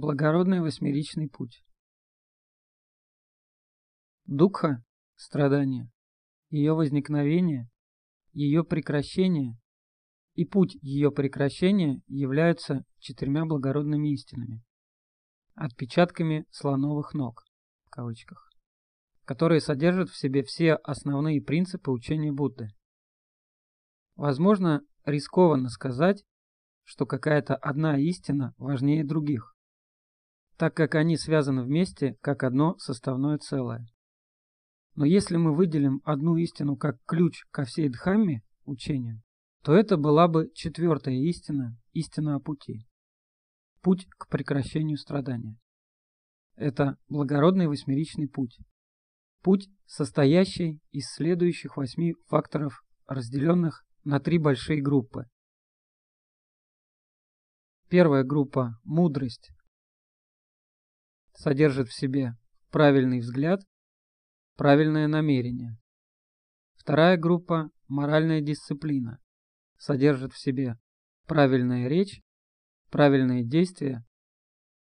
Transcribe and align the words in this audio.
Благородный 0.00 0.60
восьмеричный 0.60 1.28
путь. 1.28 1.64
Дукха– 4.26 4.84
страдание, 5.16 5.90
ее 6.50 6.74
возникновение, 6.74 7.68
ее 8.32 8.62
прекращение 8.62 9.58
и 10.34 10.44
путь 10.44 10.76
ее 10.82 11.10
прекращения 11.10 12.00
являются 12.06 12.84
четырьмя 13.00 13.44
благородными 13.44 14.12
истинами, 14.12 14.62
отпечатками 15.56 16.46
слоновых 16.52 17.12
ног, 17.12 17.42
в 17.86 17.90
кавычках, 17.90 18.52
которые 19.24 19.60
содержат 19.60 20.10
в 20.10 20.16
себе 20.16 20.44
все 20.44 20.74
основные 20.74 21.42
принципы 21.42 21.90
учения 21.90 22.30
Будды. 22.30 22.68
Возможно, 24.14 24.82
рискованно 25.04 25.68
сказать, 25.70 26.22
что 26.84 27.04
какая-то 27.04 27.56
одна 27.56 27.98
истина 27.98 28.54
важнее 28.58 29.04
других, 29.04 29.56
так 30.58 30.74
как 30.74 30.96
они 30.96 31.16
связаны 31.16 31.62
вместе 31.62 32.16
как 32.20 32.42
одно 32.42 32.76
составное 32.78 33.38
целое. 33.38 33.86
Но 34.96 35.04
если 35.04 35.36
мы 35.36 35.54
выделим 35.54 36.00
одну 36.04 36.36
истину 36.36 36.76
как 36.76 36.96
ключ 37.06 37.44
ко 37.52 37.64
всей 37.64 37.88
Дхамме, 37.88 38.42
учению, 38.64 39.22
то 39.62 39.72
это 39.72 39.96
была 39.96 40.26
бы 40.26 40.50
четвертая 40.54 41.14
истина, 41.14 41.78
истина 41.92 42.34
о 42.34 42.40
пути. 42.40 42.86
Путь 43.82 44.06
к 44.18 44.28
прекращению 44.28 44.98
страдания. 44.98 45.56
Это 46.56 46.96
благородный 47.08 47.68
восьмеричный 47.68 48.28
путь. 48.28 48.58
Путь, 49.42 49.68
состоящий 49.86 50.80
из 50.90 51.08
следующих 51.12 51.76
восьми 51.76 52.14
факторов, 52.26 52.82
разделенных 53.06 53.84
на 54.02 54.18
три 54.18 54.38
большие 54.38 54.82
группы. 54.82 55.26
Первая 57.88 58.24
группа– 58.24 58.80
мудрость, 58.82 59.52
содержит 61.38 61.88
в 61.88 61.94
себе 61.94 62.34
правильный 62.70 63.20
взгляд, 63.20 63.60
правильное 64.56 65.06
намерение. 65.06 65.78
Вторая 66.74 67.16
группа– 67.16 67.70
моральная 67.88 68.40
дисциплина, 68.40 69.20
содержит 69.76 70.32
в 70.32 70.38
себе 70.38 70.78
правильная 71.26 71.86
речь, 71.86 72.22
правильные 72.90 73.44
действия, 73.44 74.04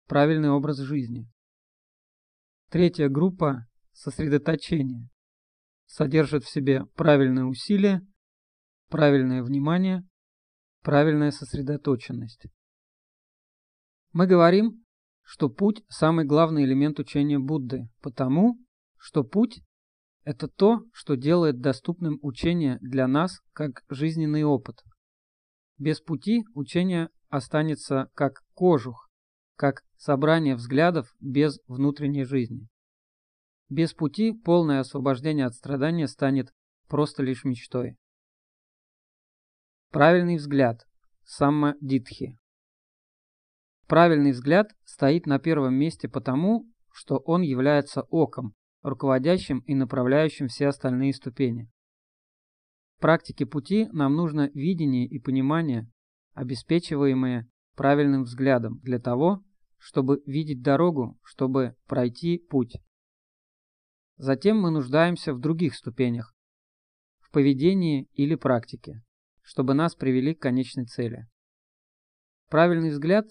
правильный 0.08 0.50
образ 0.50 0.78
жизни. 0.78 1.30
Третья 2.68 3.08
группа– 3.08 3.68
сосредоточение, 3.92 5.08
содержит 5.86 6.42
в 6.42 6.50
себе 6.50 6.84
правильные 6.96 7.44
усилия, 7.44 8.04
правильное 8.88 9.44
внимание, 9.44 10.02
правильная 10.82 11.30
сосредоточенность. 11.30 12.46
Мы 14.12 14.26
говорим, 14.26 14.84
что 15.30 15.48
путь– 15.48 15.84
самый 15.88 16.24
главный 16.24 16.64
элемент 16.64 16.98
учения 16.98 17.38
Будды, 17.38 17.88
потому 18.02 18.58
что 18.98 19.22
путь– 19.22 19.62
это 20.24 20.48
то, 20.48 20.80
что 20.92 21.14
делает 21.14 21.60
доступным 21.60 22.18
учение 22.20 22.78
для 22.80 23.06
нас 23.06 23.40
как 23.52 23.84
жизненный 23.88 24.42
опыт. 24.42 24.82
Без 25.78 26.00
пути 26.00 26.42
учение 26.54 27.10
останется 27.28 28.10
как 28.14 28.42
кожух, 28.54 29.08
как 29.54 29.84
собрание 29.96 30.56
взглядов 30.56 31.14
без 31.20 31.60
внутренней 31.68 32.24
жизни. 32.24 32.66
Без 33.68 33.94
пути 33.94 34.32
полное 34.32 34.80
освобождение 34.80 35.46
от 35.46 35.54
страдания 35.54 36.08
станет 36.08 36.52
просто 36.88 37.22
лишь 37.22 37.44
мечтой. 37.44 37.96
Правильный 39.90 40.38
взгляд– 40.38 40.88
саммадитхи. 41.24 42.39
Правильный 43.90 44.30
взгляд 44.30 44.70
стоит 44.84 45.26
на 45.26 45.40
первом 45.40 45.74
месте 45.74 46.08
потому, 46.08 46.64
что 46.92 47.16
он 47.16 47.42
является 47.42 48.02
оком, 48.02 48.54
руководящим 48.82 49.64
и 49.66 49.74
направляющим 49.74 50.46
все 50.46 50.68
остальные 50.68 51.12
ступени. 51.12 51.68
В 52.94 53.00
практике 53.00 53.46
пути 53.46 53.88
нам 53.90 54.14
нужно 54.14 54.48
видение 54.54 55.08
и 55.08 55.18
понимание, 55.18 55.90
обеспечиваемые 56.34 57.48
правильным 57.74 58.22
взглядом 58.22 58.78
для 58.78 59.00
того, 59.00 59.42
чтобы 59.76 60.22
видеть 60.24 60.62
дорогу, 60.62 61.18
чтобы 61.24 61.74
пройти 61.88 62.38
путь. 62.38 62.76
Затем 64.18 64.60
мы 64.60 64.70
нуждаемся 64.70 65.34
в 65.34 65.40
других 65.40 65.74
ступенях, 65.74 66.32
в 67.18 67.32
поведении 67.32 68.04
или 68.12 68.36
практике, 68.36 69.02
чтобы 69.42 69.74
нас 69.74 69.96
привели 69.96 70.32
к 70.32 70.42
конечной 70.42 70.84
цели. 70.84 71.26
Правильный 72.50 72.90
взгляд 72.90 73.26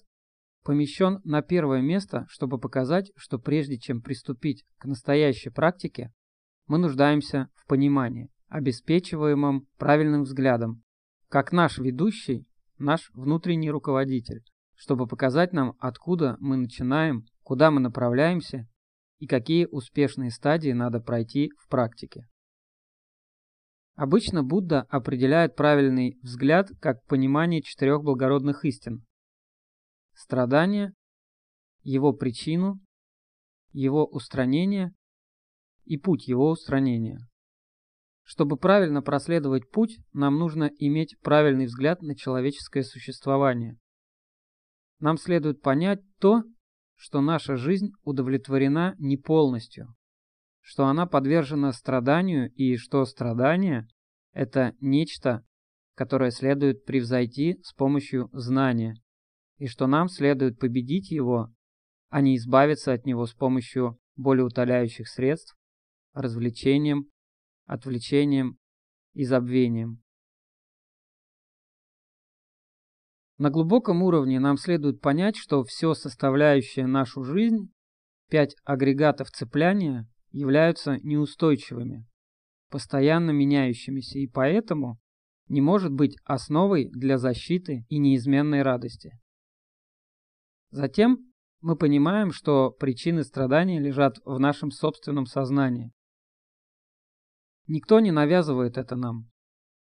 помещен 0.63 1.19
на 1.23 1.41
первое 1.41 1.81
место, 1.81 2.25
чтобы 2.29 2.59
показать, 2.59 3.11
что 3.15 3.39
прежде 3.39 3.77
чем 3.77 4.01
приступить 4.01 4.65
к 4.77 4.85
настоящей 4.85 5.49
практике, 5.49 6.11
мы 6.67 6.77
нуждаемся 6.77 7.49
в 7.55 7.67
понимании, 7.67 8.29
обеспечиваемом 8.47 9.67
правильным 9.77 10.23
взглядом, 10.23 10.83
как 11.29 11.51
наш 11.51 11.77
ведущий, 11.77 12.47
наш 12.77 13.09
внутренний 13.13 13.71
руководитель, 13.71 14.43
чтобы 14.75 15.07
показать 15.07 15.53
нам, 15.53 15.75
откуда 15.79 16.37
мы 16.39 16.57
начинаем, 16.57 17.25
куда 17.43 17.71
мы 17.71 17.79
направляемся 17.79 18.67
и 19.17 19.27
какие 19.27 19.65
успешные 19.65 20.31
стадии 20.31 20.71
надо 20.71 20.99
пройти 20.99 21.51
в 21.57 21.67
практике. 21.67 22.27
Обычно 23.95 24.43
Будда 24.43 24.83
определяет 24.83 25.57
правильный 25.57 26.17
взгляд 26.23 26.69
как 26.79 27.03
понимание 27.05 27.61
четырех 27.61 28.01
благородных 28.01 28.63
истин, 28.63 29.03
страдания, 30.19 30.93
его 31.81 32.11
причину, 32.11 32.79
его 33.71 34.05
устранение 34.05 34.93
и 35.85 35.97
путь 35.97 36.27
его 36.27 36.49
устранения. 36.49 37.19
Чтобы 38.23 38.57
правильно 38.57 39.01
проследовать 39.01 39.71
путь, 39.71 39.97
нам 40.11 40.37
нужно 40.37 40.69
иметь 40.77 41.17
правильный 41.21 41.65
взгляд 41.65 42.01
на 42.01 42.15
человеческое 42.15 42.83
существование. 42.83 43.77
Нам 44.99 45.17
следует 45.17 45.61
понять 45.61 46.01
то, 46.19 46.43
что 46.95 47.21
наша 47.21 47.55
жизнь 47.55 47.91
удовлетворена 48.03 48.95
не 48.99 49.15
полностью, 49.15 49.95
что 50.59 50.85
она 50.87 51.07
подвержена 51.07 51.71
страданию 51.71 52.51
и 52.51 52.75
что 52.75 53.05
страдание– 53.05 53.87
это 54.33 54.75
нечто, 54.81 55.45
которое 55.95 56.31
следует 56.31 56.83
превзойти 56.83 57.57
с 57.63 57.73
помощью 57.73 58.29
знания 58.33 59.01
и 59.59 59.67
что 59.67 59.87
нам 59.87 60.07
следует 60.07 60.57
победить 60.57 61.11
его, 61.11 61.53
а 62.09 62.21
не 62.21 62.35
избавиться 62.37 62.93
от 62.93 63.05
него 63.05 63.25
с 63.25 63.33
помощью 63.33 63.99
более 64.15 64.45
утоляющих 64.45 65.07
средств, 65.07 65.55
развлечением, 66.13 67.09
отвлечением 67.65 68.57
и 69.13 69.25
забвением. 69.25 70.01
На 73.37 73.49
глубоком 73.49 74.01
уровне 74.01 74.39
нам 74.39 74.57
следует 74.57 74.99
понять, 75.01 75.37
что 75.37 75.63
все 75.63 75.93
составляющее 75.93 76.87
нашу 76.87 77.23
жизнь, 77.23 77.71
пять 78.29 78.55
агрегатов 78.63 79.29
цепляния, 79.31 80.09
являются 80.31 80.97
неустойчивыми, 81.03 82.05
постоянно 82.69 83.31
меняющимися 83.31 84.19
и 84.19 84.27
поэтому 84.27 84.99
не 85.47 85.61
может 85.61 85.91
быть 85.91 86.17
основой 86.25 86.89
для 86.89 87.17
защиты 87.17 87.85
и 87.89 87.97
неизменной 87.97 88.61
радости. 88.61 89.17
Затем 90.71 91.33
мы 91.61 91.75
понимаем, 91.75 92.31
что 92.31 92.71
причины 92.71 93.23
страдания 93.23 93.79
лежат 93.79 94.17
в 94.23 94.39
нашем 94.39 94.71
собственном 94.71 95.25
сознании. 95.25 95.91
Никто 97.67 97.99
не 97.99 98.11
навязывает 98.11 98.77
это 98.77 98.95
нам. 98.95 99.29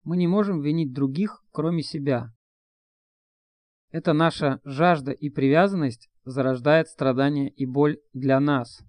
Мы 0.04 0.18
не 0.18 0.28
можем 0.28 0.62
винить 0.62 0.94
других, 0.94 1.44
кроме 1.52 1.82
себя. 1.82 2.32
Это 3.90 4.14
наша 4.14 4.60
жажда 4.64 5.12
и 5.12 5.30
привязанность 5.30 6.10
зарождает 6.26 6.88
страдания 6.88 7.50
и 7.50 7.66
боль 7.66 7.98
для 8.14 8.40
нас. 8.40 8.84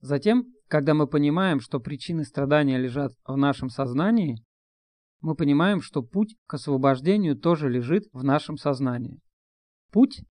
Затем, 0.00 0.52
когда 0.68 0.94
мы 0.94 1.06
понимаем, 1.06 1.60
что 1.60 1.80
причины 1.80 2.24
страдания 2.24 2.78
лежат 2.78 3.12
в 3.24 3.36
нашем 3.36 3.68
сознании, 3.70 4.44
мы 5.20 5.34
понимаем, 5.34 5.80
что 5.80 6.02
путь 6.02 6.36
к 6.46 6.54
освобождению 6.54 7.36
тоже 7.36 7.68
лежит 7.68 8.04
в 8.12 8.22
нашем 8.22 8.56
сознании. 8.56 9.20
Путь 9.94 10.24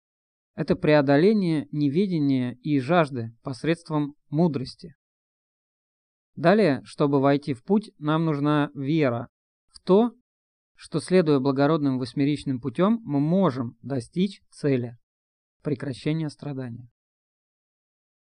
–это 0.54 0.76
преодоление 0.76 1.68
неведения 1.72 2.52
и 2.62 2.80
жажды 2.80 3.36
посредством 3.42 4.14
мудрости. 4.30 4.94
Далее, 6.36 6.80
чтобы 6.84 7.20
войти 7.20 7.52
в 7.52 7.62
путь, 7.62 7.90
нам 7.98 8.24
нужна 8.24 8.70
вера 8.74 9.28
в 9.66 9.78
то, 9.80 10.12
что, 10.74 11.00
следуя 11.00 11.38
благородным 11.38 11.98
восьмеричным 11.98 12.62
путем, 12.62 12.98
мы 13.02 13.20
можем 13.20 13.76
достичь 13.82 14.40
цели– 14.48 14.96
прекращения 15.62 16.30
страдания. 16.30 16.88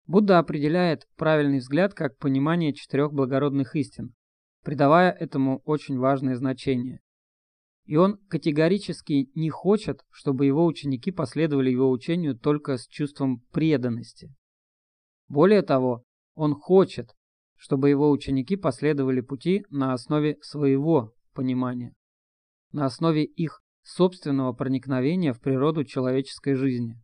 Будда 0.06 0.40
определяет 0.40 1.06
правильный 1.18 1.58
взгляд 1.58 1.96
как 1.96 2.18
понимание 2.18 2.74
четырех 2.74 3.12
благородных 3.12 3.76
истин, 3.76 4.16
придавая 4.64 5.12
этому 5.12 5.60
очень 5.66 5.98
важное 5.98 6.38
значение. 6.38 7.02
И 7.88 7.96
он 7.96 8.18
категорически 8.28 9.32
не 9.34 9.50
хочет, 9.50 10.02
чтобы 10.12 10.46
его 10.46 10.66
ученики 10.66 11.10
последовали 11.10 11.72
его 11.72 11.90
учению 11.90 12.38
только 12.38 12.78
с 12.78 12.86
чувством 12.86 13.40
преданности. 13.54 14.36
Более 15.30 15.62
того, 15.62 16.04
он 16.36 16.54
хочет, 16.54 17.16
чтобы 17.56 17.90
его 17.90 18.12
ученики 18.12 18.58
последовали 18.58 19.22
пути 19.22 19.66
на 19.70 19.94
основе 19.94 20.38
своего 20.42 21.14
понимания, 21.34 21.94
на 22.74 22.86
основе 22.86 23.24
их 23.24 23.62
собственного 23.84 24.52
проникновения 24.52 25.32
в 25.32 25.40
природу 25.40 25.86
человеческой 25.86 26.56
жизни. 26.56 27.02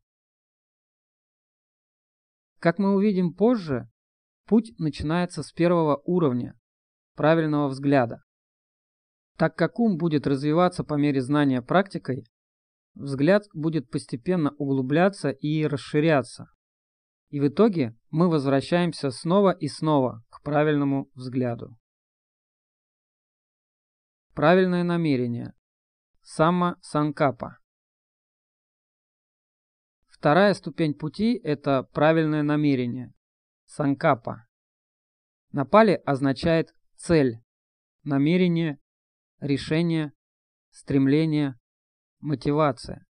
Как 2.60 2.78
мы 2.78 2.94
увидим 2.94 3.34
позже, 3.34 3.88
путь 4.48 4.74
начинается 4.80 5.44
с 5.44 5.54
первого 5.54 6.02
уровня 6.04 6.60
правильного 7.16 7.70
взгляда. 7.70 8.22
Так 9.38 9.56
как 9.56 9.80
ум 9.80 9.98
будет 9.98 10.28
развиваться 10.28 10.84
по 10.84 10.94
мере 10.94 11.22
знания 11.22 11.62
практикой, 11.62 12.26
взгляд 12.94 13.44
будет 13.54 13.90
постепенно 13.90 14.52
углубляться 14.58 15.30
и 15.30 15.66
расширяться. 15.66 16.48
И 17.30 17.40
в 17.40 17.48
итоге 17.48 17.98
мы 18.12 18.30
возвращаемся 18.30 19.10
снова 19.10 19.52
и 19.52 19.68
снова 19.68 20.24
к 20.30 20.44
правильному 20.44 21.10
взгляду. 21.16 21.78
Правильное 24.36 24.84
намерение. 24.84 25.54
Сама 26.22 26.78
санкапа. 26.82 27.58
Вторая 30.08 30.54
ступень 30.54 30.94
пути– 30.94 31.38
это 31.44 31.84
правильное 31.92 32.44
намерение. 32.44 33.14
Санкапа. 33.66 34.46
На 35.52 35.66
пали 35.66 36.02
означает 36.06 36.74
цель, 36.96 37.44
намерение, 38.04 38.80
решение, 39.44 40.14
стремление, 40.72 41.56
мотивация. 42.22 43.06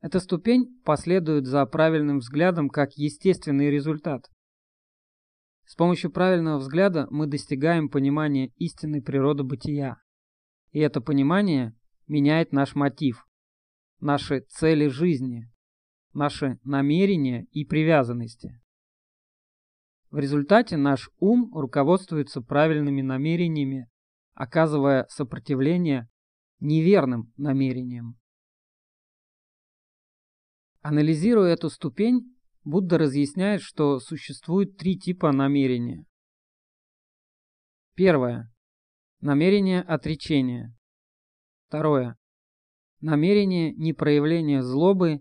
Эта 0.00 0.20
ступень 0.20 0.80
последует 0.84 1.46
за 1.46 1.66
правильным 1.66 2.18
взглядом 2.18 2.68
как 2.68 2.92
естественный 2.92 3.70
результат. 3.70 4.30
С 5.64 5.74
помощью 5.74 6.12
правильного 6.12 6.58
взгляда 6.58 7.08
мы 7.10 7.26
достигаем 7.26 7.88
понимания 7.88 8.52
истинной 8.56 9.02
природы 9.02 9.42
бытия. 9.42 9.96
И 10.70 10.78
это 10.78 11.00
понимание 11.00 11.74
меняет 12.06 12.52
наш 12.52 12.74
мотив, 12.76 13.26
наши 13.98 14.40
цели 14.48 14.86
жизни, 14.86 15.50
наши 16.12 16.60
намерения 16.62 17.46
и 17.50 17.64
привязанности. 17.64 18.60
В 20.10 20.18
результате 20.18 20.76
наш 20.76 21.10
ум 21.18 21.52
руководствуется 21.52 22.42
правильными 22.42 23.02
намерениями, 23.02 23.88
оказывая 24.34 25.06
сопротивление 25.08 26.08
неверным 26.60 27.32
намерениям. 27.36 28.18
Анализируя 30.82 31.54
эту 31.54 31.70
ступень, 31.70 32.34
Будда 32.64 32.96
разъясняет, 32.96 33.60
что 33.60 34.00
существует 34.00 34.78
три 34.78 34.98
типа 34.98 35.32
намерения. 35.32 36.06
Первое. 37.94 38.50
Намерение 39.20 39.82
отречения. 39.82 40.74
Второе. 41.68 42.16
Намерение 43.00 43.72
непроявления 43.74 44.62
злобы 44.62 45.20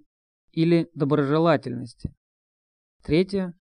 или 0.52 0.90
доброжелательности. 0.96 2.16
Третье. 3.04 3.54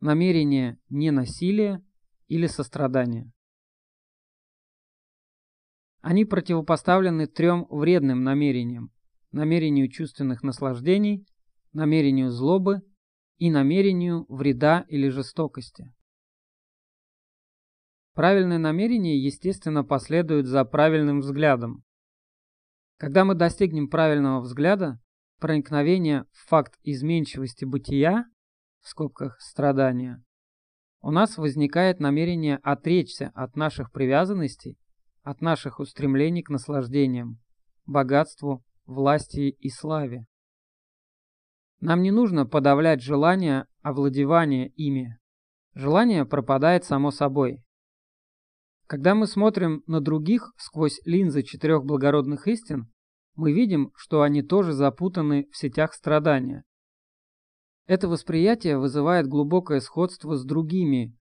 Намерение 0.00 0.78
ненасилия 0.90 1.82
или 2.28 2.46
сострадания. 2.46 3.32
Они 6.02 6.24
противопоставлены 6.24 7.28
трем 7.28 7.66
вредным 7.70 8.24
намерениям. 8.24 8.90
Намерению 9.30 9.88
чувственных 9.88 10.42
наслаждений, 10.42 11.24
намерению 11.72 12.30
злобы 12.30 12.82
и 13.38 13.50
намерению 13.50 14.26
вреда 14.28 14.84
или 14.88 15.08
жестокости. 15.08 15.94
Правильное 18.14 18.58
намерение, 18.58 19.24
естественно, 19.24 19.84
последует 19.84 20.46
за 20.46 20.64
правильным 20.64 21.20
взглядом. 21.20 21.84
Когда 22.98 23.24
мы 23.24 23.34
достигнем 23.34 23.88
правильного 23.88 24.40
взгляда, 24.40 25.00
проникновения 25.38 26.26
в 26.32 26.48
факт 26.48 26.74
изменчивости 26.82 27.64
бытия, 27.64 28.26
в 28.80 28.88
скобках 28.88 29.40
страдания, 29.40 30.22
у 31.00 31.12
нас 31.12 31.38
возникает 31.38 32.00
намерение 32.00 32.56
отречься 32.56 33.30
от 33.34 33.56
наших 33.56 33.92
привязанностей, 33.92 34.76
от 35.22 35.40
наших 35.40 35.80
устремлений 35.80 36.42
к 36.42 36.50
наслаждениям, 36.50 37.38
богатству, 37.86 38.64
власти 38.86 39.50
и 39.50 39.68
славе. 39.70 40.26
Нам 41.80 42.02
не 42.02 42.10
нужно 42.10 42.46
подавлять 42.46 43.02
желание 43.02 43.66
овладевания 43.82 44.66
ими. 44.76 45.18
Желание 45.74 46.24
пропадает 46.24 46.84
само 46.84 47.10
собой. 47.10 47.62
Когда 48.86 49.14
мы 49.14 49.26
смотрим 49.26 49.82
на 49.86 50.00
других 50.00 50.52
сквозь 50.58 51.00
линзы 51.04 51.42
четырех 51.42 51.84
благородных 51.84 52.46
истин, 52.46 52.92
мы 53.34 53.52
видим, 53.52 53.90
что 53.96 54.22
они 54.22 54.42
тоже 54.42 54.72
запутаны 54.72 55.48
в 55.50 55.56
сетях 55.56 55.94
страдания. 55.94 56.64
Это 57.86 58.06
восприятие 58.08 58.78
вызывает 58.78 59.26
глубокое 59.26 59.80
сходство 59.80 60.36
с 60.36 60.44
другими, 60.44 61.16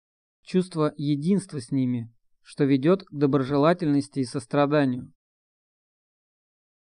чувство 0.42 0.92
единства 0.96 1.60
с 1.60 1.70
ними, 1.70 2.12
что 2.46 2.62
ведет 2.62 3.02
к 3.02 3.12
доброжелательности 3.12 4.20
и 4.20 4.24
состраданию. 4.24 5.12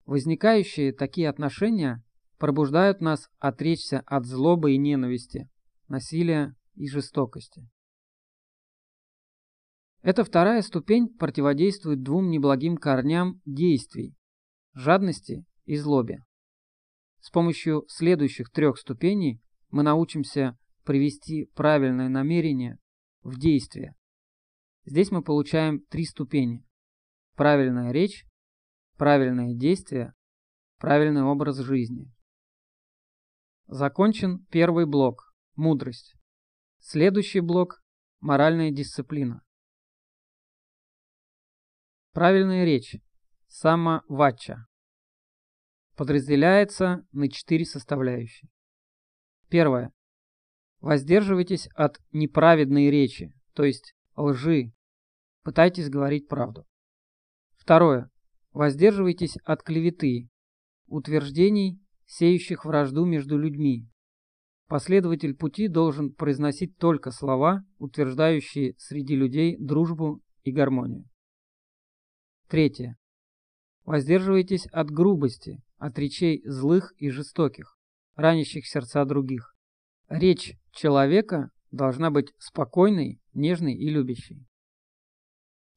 Возникающие 0.05 0.91
такие 0.91 1.29
отношения 1.29 2.03
пробуждают 2.39 2.99
нас 2.99 3.29
отречься 3.37 3.99
от 4.07 4.25
злобы 4.25 4.73
и 4.73 4.79
ненависти, 4.79 5.51
насилия 5.87 6.55
и 6.73 6.89
жестокости. 6.89 7.69
Эта 10.01 10.23
вторая 10.23 10.63
ступень 10.63 11.07
противодействует 11.07 12.01
двум 12.01 12.31
неблагим 12.31 12.75
корням 12.75 13.39
действий– 13.45 14.15
жадности 14.73 15.45
и 15.65 15.77
злобе. 15.77 16.23
С 17.19 17.29
помощью 17.29 17.85
следующих 17.87 18.49
трех 18.49 18.79
ступеней 18.79 19.39
мы 19.69 19.83
научимся 19.83 20.57
привести 20.85 21.51
правильное 21.53 22.09
намерение 22.09 22.79
в 23.21 23.37
действие. 23.37 23.93
Здесь 24.85 25.11
мы 25.11 25.23
получаем 25.23 25.79
три 25.85 26.05
ступени. 26.05 26.65
Правильная 27.35 27.91
речь, 27.91 28.25
правильное 28.97 29.53
действие, 29.53 30.13
правильный 30.77 31.23
образ 31.23 31.57
жизни. 31.57 32.11
Закончен 33.67 34.45
первый 34.51 34.85
блок– 34.85 35.33
мудрость. 35.55 36.15
Следующий 36.79 37.39
блок– 37.39 37.81
моральная 38.19 38.71
дисциплина. 38.71 39.43
Правильная 42.11 42.65
речь. 42.65 42.97
Самовача. 43.47 44.65
Подразделяется 45.95 47.05
на 47.11 47.29
четыре 47.29 47.65
составляющие. 47.65 48.49
Первое. 49.49 49.93
Воздерживайтесь 50.79 51.67
от 51.75 51.99
неправедной 52.11 52.89
речи, 52.89 53.33
то 53.53 53.63
есть 53.63 53.93
лжи. 54.15 54.73
Пытайтесь 55.43 55.89
говорить 55.89 56.27
правду. 56.27 56.65
Второе. 57.55 58.09
Воздерживайтесь 58.53 59.37
от 59.45 59.63
клеветы, 59.63 60.29
утверждений, 60.87 61.79
сеющих 62.05 62.65
вражду 62.65 63.05
между 63.05 63.37
людьми. 63.37 63.87
Последователь 64.67 65.35
пути 65.35 65.67
должен 65.67 66.13
произносить 66.13 66.77
только 66.77 67.11
слова, 67.11 67.63
утверждающие 67.77 68.75
среди 68.77 69.15
людей 69.15 69.57
дружбу 69.57 70.21
и 70.43 70.51
гармонию. 70.51 71.05
Третье. 72.47 72.97
Воздерживайтесь 73.85 74.67
от 74.67 74.91
грубости, 74.91 75.63
от 75.77 75.97
речей 75.97 76.41
злых 76.45 76.93
и 76.97 77.09
жестоких, 77.09 77.77
ранящих 78.15 78.67
сердца 78.67 79.05
других. 79.05 79.55
Речь 80.09 80.57
человека 80.71 81.51
должна 81.71 82.11
быть 82.11 82.33
спокойной, 82.37 83.20
нежной 83.33 83.73
и 83.73 83.89
любящей. 83.89 84.45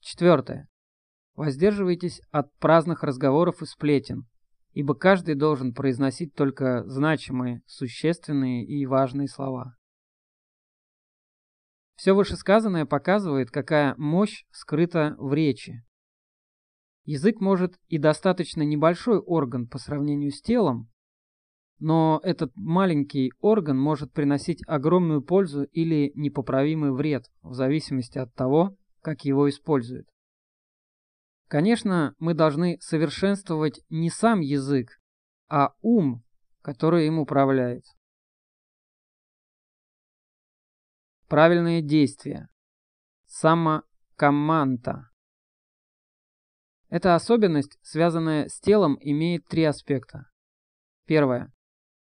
Четвертое. 0.00 0.68
Воздерживайтесь 1.34 2.20
от 2.30 2.54
праздных 2.58 3.02
разговоров 3.02 3.62
и 3.62 3.66
сплетен, 3.66 4.28
ибо 4.72 4.94
каждый 4.94 5.34
должен 5.34 5.74
произносить 5.74 6.34
только 6.34 6.84
значимые, 6.86 7.62
существенные 7.66 8.64
и 8.64 8.86
важные 8.86 9.28
слова. 9.28 9.76
Все 11.96 12.12
вышесказанное 12.12 12.86
показывает, 12.86 13.50
какая 13.50 13.94
мощь 13.96 14.44
скрыта 14.50 15.14
в 15.18 15.32
речи, 15.32 15.84
Язык 17.04 17.40
может 17.40 17.78
и 17.88 17.98
достаточно 17.98 18.62
небольшой 18.62 19.18
орган 19.18 19.68
по 19.68 19.78
сравнению 19.78 20.30
с 20.30 20.40
телом, 20.40 20.88
но 21.84 22.18
этот 22.22 22.50
маленький 22.56 23.34
орган 23.40 23.78
может 23.78 24.10
приносить 24.10 24.66
огромную 24.66 25.20
пользу 25.20 25.64
или 25.64 26.12
непоправимый 26.14 26.92
вред 26.92 27.26
в 27.42 27.52
зависимости 27.52 28.16
от 28.16 28.32
того, 28.32 28.74
как 29.02 29.26
его 29.26 29.50
используют. 29.50 30.08
Конечно, 31.46 32.14
мы 32.18 32.32
должны 32.32 32.78
совершенствовать 32.80 33.82
не 33.90 34.08
сам 34.08 34.40
язык, 34.40 34.98
а 35.50 35.74
ум, 35.82 36.24
который 36.62 37.06
им 37.06 37.18
управляет. 37.18 37.84
Правильные 41.28 41.82
действия. 41.82 42.48
Самокоманда. 43.26 45.10
Эта 46.88 47.14
особенность, 47.14 47.78
связанная 47.82 48.48
с 48.48 48.58
телом, 48.58 48.96
имеет 49.02 49.44
три 49.48 49.64
аспекта. 49.64 50.30
Первое. 51.04 51.53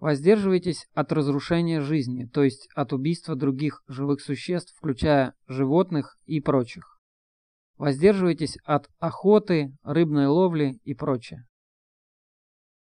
Воздерживайтесь 0.02 0.88
от 0.94 1.12
разрушения 1.12 1.80
жизни, 1.80 2.24
то 2.24 2.42
есть 2.42 2.68
от 2.74 2.92
убийства 2.92 3.36
других 3.36 3.84
живых 3.86 4.20
существ, 4.20 4.74
включая 4.76 5.32
животных 5.46 6.16
и 6.24 6.40
прочих. 6.40 6.98
Воздерживайтесь 7.76 8.58
от 8.64 8.88
охоты, 8.98 9.76
рыбной 9.84 10.26
ловли 10.26 10.80
и 10.82 10.92
прочее. 10.94 11.46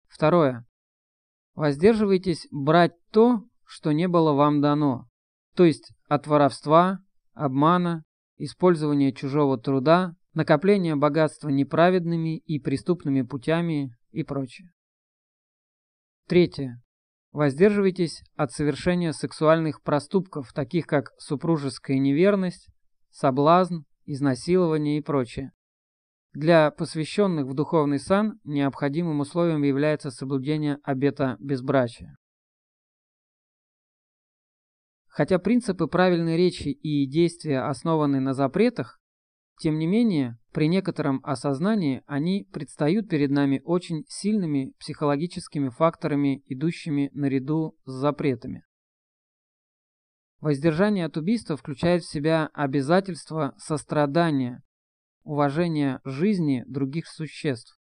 Второе. 0.06 0.66
Воздерживайтесь 1.54 2.46
брать 2.50 2.92
то, 3.10 3.42
что 3.64 3.92
не 3.92 4.06
было 4.06 4.34
вам 4.34 4.60
дано, 4.60 5.08
то 5.54 5.64
есть 5.64 5.94
от 6.08 6.26
воровства, 6.26 6.98
обмана, 7.32 8.04
использования 8.36 9.14
чужого 9.14 9.56
труда, 9.56 10.12
накопления 10.34 10.94
богатства 10.94 11.48
неправедными 11.48 12.36
и 12.36 12.58
преступными 12.58 13.22
путями 13.22 13.96
и 14.10 14.24
прочее. 14.24 14.70
Третье. 16.26 16.82
Воздерживайтесь 17.32 18.22
от 18.36 18.52
совершения 18.52 19.12
сексуальных 19.12 19.82
проступков, 19.82 20.52
таких 20.52 20.86
как 20.86 21.10
супружеская 21.18 21.98
неверность, 21.98 22.68
соблазн, 23.10 23.80
изнасилование 24.06 24.98
и 24.98 25.02
прочее. 25.02 25.52
Для 26.32 26.70
посвященных 26.70 27.46
в 27.46 27.54
духовный 27.54 27.98
сан 27.98 28.38
необходимым 28.44 29.20
условием 29.20 29.62
является 29.62 30.10
соблюдение 30.10 30.78
обета 30.82 31.36
безбрачия. 31.38 32.16
Хотя 35.06 35.38
принципы 35.38 35.86
правильной 35.88 36.36
речи 36.36 36.68
и 36.68 37.06
действия 37.06 37.60
основаны 37.60 38.20
на 38.20 38.34
запретах, 38.34 39.00
тем 39.58 39.78
не 39.78 39.86
менее, 39.86 40.38
при 40.52 40.68
некотором 40.68 41.20
осознании 41.24 42.02
они 42.06 42.48
предстают 42.52 43.08
перед 43.08 43.30
нами 43.30 43.60
очень 43.64 44.04
сильными 44.08 44.72
психологическими 44.78 45.68
факторами, 45.68 46.42
идущими 46.46 47.10
наряду 47.12 47.76
с 47.84 47.92
запретами. 47.92 48.64
Воздержание 50.40 51.06
от 51.06 51.16
убийства 51.16 51.56
включает 51.56 52.02
в 52.04 52.10
себя 52.10 52.50
обязательство 52.54 53.54
сострадания, 53.58 54.62
уважения 55.24 56.00
жизни 56.04 56.64
других 56.68 57.08
существ. 57.08 57.76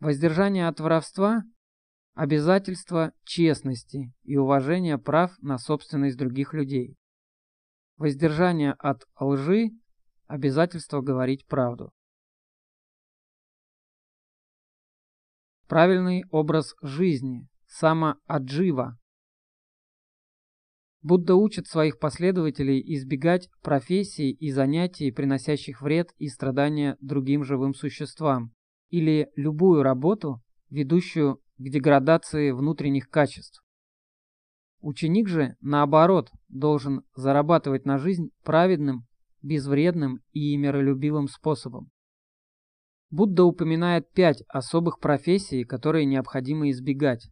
Воздержание 0.00 0.66
от 0.66 0.80
воровства– 0.80 1.44
обязательство 2.14 3.12
честности 3.24 4.12
и 4.24 4.36
уважения 4.36 4.98
прав 4.98 5.32
на 5.40 5.58
собственность 5.58 6.18
других 6.18 6.52
людей. 6.52 6.96
Воздержание 7.96 8.72
от 8.72 9.04
лжи– 9.20 9.70
обязательство 10.26 11.00
говорить 11.00 11.46
правду. 11.46 11.92
Правильный 15.66 16.24
образ 16.30 16.74
жизни– 16.80 17.48
самоаджива 17.66 18.98
Будда 21.06 21.36
учит 21.36 21.68
своих 21.68 22.00
последователей 22.00 22.82
избегать 22.94 23.48
профессий 23.62 24.32
и 24.32 24.50
занятий, 24.50 25.12
приносящих 25.12 25.80
вред 25.80 26.10
и 26.18 26.26
страдания 26.26 26.96
другим 27.00 27.44
живым 27.44 27.74
существам, 27.74 28.52
или 28.90 29.30
любую 29.36 29.84
работу, 29.84 30.42
ведущую 30.68 31.36
к 31.58 31.62
деградации 31.62 32.50
внутренних 32.50 33.08
качеств. 33.08 33.62
Ученик 34.80 35.28
же, 35.28 35.54
наоборот, 35.60 36.32
должен 36.48 37.02
зарабатывать 37.14 37.84
на 37.84 37.98
жизнь 37.98 38.30
праведным, 38.42 39.05
безвредным 39.46 40.20
и 40.32 40.56
миролюбивым 40.56 41.28
способом. 41.28 41.90
Будда 43.10 43.44
упоминает 43.44 44.10
пять 44.12 44.42
особых 44.48 44.98
профессий, 44.98 45.64
которые 45.64 46.04
необходимо 46.04 46.68
избегать. 46.70 47.30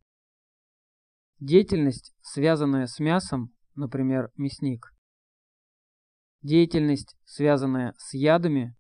Деятельность, 1.41 2.15
связанная 2.23 2.87
с 2.87 3.01
мясом, 3.01 3.53
например, 3.75 4.31
мясник. 4.37 4.95
Деятельность, 6.43 7.17
связанная 7.25 7.95
с 7.99 8.15
ядами. 8.15 8.77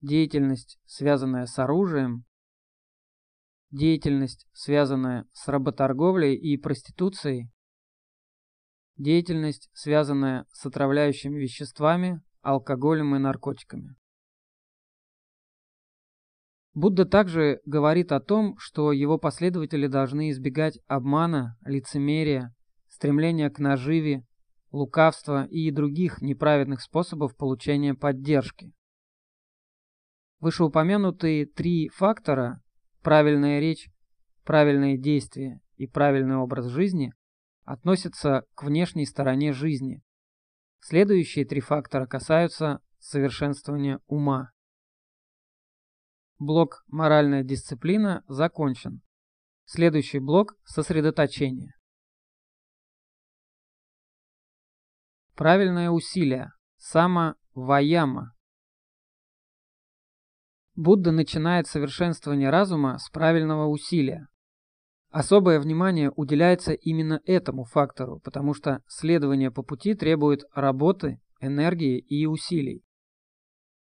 Деятельность, 0.00 0.78
связанная 0.84 1.46
с 1.46 1.58
оружием. 1.58 2.24
Деятельность, 3.70 4.46
связанная 4.52 5.26
с 5.32 5.48
работорговлей 5.48 6.36
и 6.36 6.56
проституцией. 6.56 7.50
Деятельность, 9.00 9.70
связанная 9.72 10.44
с 10.52 10.66
отравляющими 10.66 11.38
веществами, 11.38 12.20
алкоголем 12.42 13.16
и 13.16 13.18
наркотиками. 13.18 13.96
Будда 16.74 17.06
также 17.06 17.62
говорит 17.64 18.12
о 18.12 18.20
том, 18.20 18.58
что 18.58 18.92
его 18.92 19.16
последователи 19.16 19.86
должны 19.86 20.28
избегать 20.28 20.78
обмана, 20.86 21.56
лицемерия, 21.64 22.54
стремление 22.88 23.48
к 23.48 23.58
наживе, 23.58 24.26
лукавство 24.70 25.46
и 25.46 25.70
других 25.70 26.20
неправедных 26.20 26.82
способов 26.82 27.34
получения 27.38 27.94
поддержки. 27.94 28.70
Вышеупомянутые 30.40 31.46
три 31.46 31.88
фактора– 31.88 32.60
правильная 33.02 33.60
речь, 33.60 33.88
правильные 34.44 34.98
действия 34.98 35.62
и 35.76 35.86
правильный 35.86 36.36
образ 36.36 36.66
жизни– 36.66 37.14
относятся 37.64 38.44
к 38.54 38.62
внешней 38.64 39.06
стороне 39.06 39.52
жизни. 39.52 40.02
Следующие 40.80 41.44
три 41.44 41.60
фактора 41.60 42.06
касаются 42.06 42.80
совершенствования 42.98 44.00
ума. 44.06 44.50
Блок 46.38 46.84
«Моральная 46.86 47.42
дисциплина» 47.42 48.24
закончен. 48.26 49.02
Следующий 49.66 50.18
блок– 50.18 50.56
сосредоточение. 50.64 51.74
Правильное 55.34 55.90
усилие. 55.90 56.52
Сама-ваяма. 56.76 58.34
Будда 60.74 61.12
начинает 61.12 61.66
совершенствование 61.66 62.48
разума 62.48 62.98
с 62.98 63.10
правильного 63.10 63.66
усилия. 63.66 64.28
Особое 65.10 65.58
внимание 65.58 66.12
уделяется 66.14 66.72
именно 66.72 67.20
этому 67.24 67.64
фактору, 67.64 68.20
потому 68.20 68.54
что 68.54 68.82
следование 68.86 69.50
по 69.50 69.64
пути 69.64 69.94
требует 69.94 70.44
работы, 70.54 71.20
энергии 71.40 71.98
и 71.98 72.26
усилий. 72.26 72.84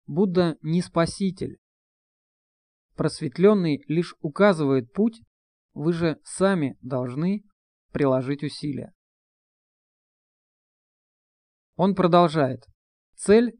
Будда 0.05 0.57
не 0.61 0.81
спаситель. 0.83 1.57
Просветленный 2.95 3.83
лишь 3.87 4.15
указывает 4.21 4.93
путь, 4.93 5.21
вы 5.73 5.91
же 5.91 6.19
сами 6.23 6.77
должны 6.81 7.43
приложить 7.91 8.43
усилия. 8.43 8.93
Он 11.75 11.95
продолжает. 11.95 12.65
Цель 13.15 13.53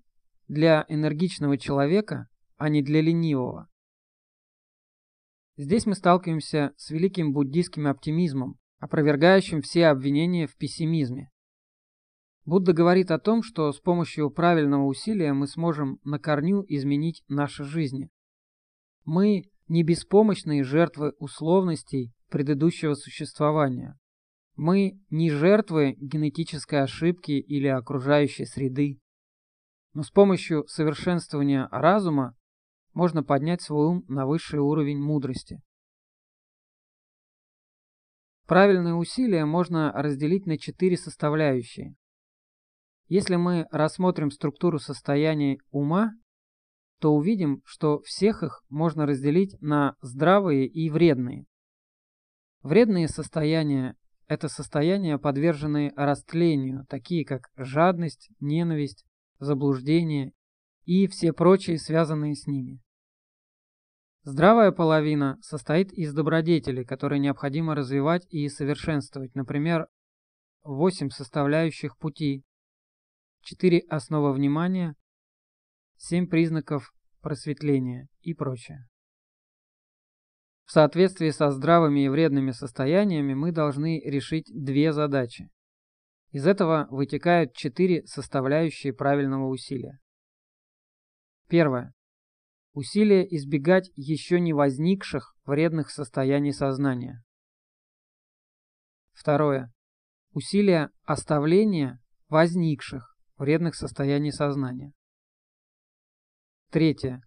для 0.48 0.86
энергичного 0.90 1.58
человека, 1.58 2.28
а 2.58 2.70
не 2.70 2.84
для 2.84 3.02
ленивого. 3.02 3.68
Здесь 5.58 5.88
мы 5.88 5.96
сталкиваемся 5.96 6.74
с 6.78 6.92
великим 6.92 7.34
буддийским 7.34 7.88
оптимизмом, 7.88 8.60
опровергающим 8.78 9.64
все 9.64 9.88
обвинения 9.88 10.46
в 10.46 10.56
пессимизме. 10.56 11.32
Будда 12.46 12.74
говорит 12.74 13.10
о 13.10 13.18
том, 13.18 13.42
что 13.42 13.72
с 13.72 13.80
помощью 13.80 14.30
правильного 14.30 14.86
усилия 14.86 15.34
мы 15.34 15.48
сможем 15.48 16.00
на 16.04 16.20
корню 16.20 16.64
изменить 16.68 17.24
наши 17.28 17.64
жизни. 17.64 18.12
Мы 19.04 19.50
не 19.68 19.84
беспомощные 19.84 20.64
жертвы 20.64 21.14
условностей 21.18 22.14
предыдущего 22.30 22.94
существования. 22.94 23.98
Мы 24.56 25.02
не 25.10 25.32
жертвы 25.32 25.96
генетической 26.00 26.84
ошибки 26.84 27.32
или 27.32 27.68
окружающей 27.68 28.46
среды. 28.46 29.00
Но 29.94 30.04
с 30.04 30.12
помощью 30.12 30.68
совершенствования 30.68 31.68
разума 31.72 32.37
можно 32.98 33.22
поднять 33.24 33.62
свой 33.62 33.90
ум 33.90 34.06
на 34.08 34.26
высший 34.26 34.60
уровень 34.60 35.00
мудрости. 35.00 35.62
Правильные 38.48 38.96
усилия 38.96 39.46
можно 39.46 39.92
разделить 39.92 40.48
на 40.48 40.58
четыре 40.58 40.98
составляющие. 40.98 41.94
Если 43.08 43.36
мы 43.36 43.68
рассмотрим 43.70 44.32
структуру 44.32 44.80
состояний 44.80 45.60
ума, 45.70 46.10
то 47.00 47.14
увидим, 47.14 47.62
что 47.66 48.00
всех 48.00 48.42
их 48.42 48.64
можно 48.68 49.06
разделить 49.06 49.56
на 49.62 49.96
здравые 50.02 50.66
и 50.66 50.90
вредные. 50.90 51.46
Вредные 52.64 53.08
состояния 53.08 53.96
это 54.26 54.50
состояния, 54.50 55.20
подверженные 55.20 55.94
растлению, 55.96 56.88
такие 56.90 57.26
как 57.26 57.52
жадность, 57.56 58.32
ненависть, 58.40 59.06
заблуждение 59.38 60.34
и 60.86 61.06
все 61.06 61.32
прочие, 61.32 61.78
связанные 61.78 62.34
с 62.34 62.48
ними. 62.48 62.82
Здравая 64.30 64.74
половина 64.74 65.38
состоит 65.42 65.94
из 65.94 66.14
добродетелей, 66.14 66.84
которые 66.84 67.18
необходимо 67.18 67.76
развивать 67.76 68.28
и 68.30 68.50
совершенствовать, 68.50 69.34
например, 69.36 69.88
8 70.64 71.12
составляющих 71.12 71.98
пути, 71.98 72.44
4 73.44 73.86
основы 73.88 74.34
внимания, 74.34 74.96
7 75.96 76.28
признаков 76.28 76.94
просветления 77.22 78.10
и 78.20 78.34
прочее. 78.34 78.90
В 80.66 80.74
соответствии 80.74 81.30
со 81.30 81.50
здравыми 81.50 82.02
и 82.02 82.10
вредными 82.10 82.52
состояниями 82.52 83.34
мы 83.34 83.54
должны 83.54 84.02
решить 84.04 84.52
две 84.54 84.92
задачи. 84.92 85.50
Из 86.32 86.46
этого 86.46 86.90
вытекают 86.92 87.54
четыре 87.54 88.06
составляющие 88.06 88.92
правильного 88.92 89.48
усилия. 89.48 90.00
Первое. 91.48 91.94
Усилие 92.78 93.26
избегать 93.36 93.92
еще 93.96 94.40
не 94.40 94.54
возникших 94.54 95.36
вредных 95.48 95.90
состояний 95.90 96.54
сознания. 96.54 97.24
Второе. 99.14 99.74
Усилие 100.34 100.92
оставления 101.02 102.00
возникших 102.30 103.18
вредных 103.36 103.74
состояний 103.74 104.32
сознания. 104.32 104.94
Третье. 106.70 107.24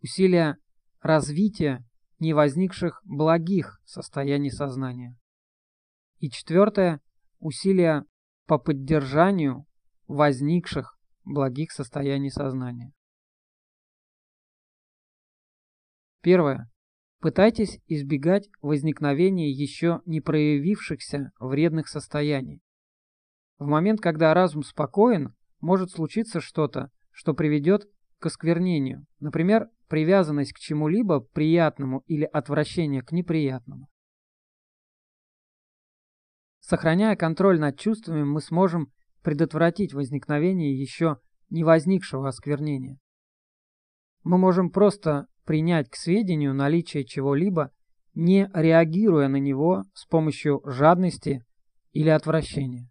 Усилие 0.00 0.56
развития 1.02 1.84
не 2.18 2.32
возникших 2.32 3.02
благих 3.04 3.82
состояний 3.84 4.50
сознания. 4.50 5.18
И 6.16 6.30
четвертое. 6.30 7.02
Усилия 7.40 8.06
по 8.46 8.56
поддержанию 8.56 9.66
возникших 10.06 10.96
благих 11.24 11.72
состояний 11.72 12.30
сознания. 12.30 12.94
Первое. 16.24 16.70
Пытайтесь 17.20 17.80
избегать 17.86 18.48
возникновения 18.62 19.50
еще 19.50 20.00
не 20.06 20.22
проявившихся 20.22 21.32
вредных 21.38 21.86
состояний. 21.86 22.62
В 23.58 23.66
момент, 23.66 24.00
когда 24.00 24.32
разум 24.32 24.62
спокоен, 24.62 25.34
может 25.60 25.90
случиться 25.90 26.40
что-то, 26.40 26.90
что 27.10 27.34
приведет 27.34 27.90
к 28.20 28.26
осквернению, 28.26 29.04
например, 29.20 29.68
привязанность 29.88 30.54
к 30.54 30.58
чему-либо 30.58 31.20
приятному 31.20 32.02
или 32.06 32.24
отвращение 32.24 33.02
к 33.02 33.12
неприятному. 33.12 33.90
Сохраняя 36.60 37.16
контроль 37.16 37.60
над 37.60 37.78
чувствами, 37.78 38.22
мы 38.22 38.40
сможем 38.40 38.90
предотвратить 39.22 39.92
возникновение 39.92 40.74
еще 40.74 41.18
не 41.50 41.64
возникшего 41.64 42.28
осквернения. 42.28 42.98
Мы 44.22 44.38
можем 44.38 44.70
просто 44.70 45.26
принять 45.44 45.88
к 45.88 45.96
сведению 45.96 46.54
наличие 46.54 47.04
чего-либо, 47.04 47.70
не 48.14 48.50
реагируя 48.54 49.28
на 49.28 49.36
него 49.36 49.84
с 49.94 50.06
помощью 50.06 50.60
жадности 50.64 51.44
или 51.92 52.08
отвращения. 52.08 52.90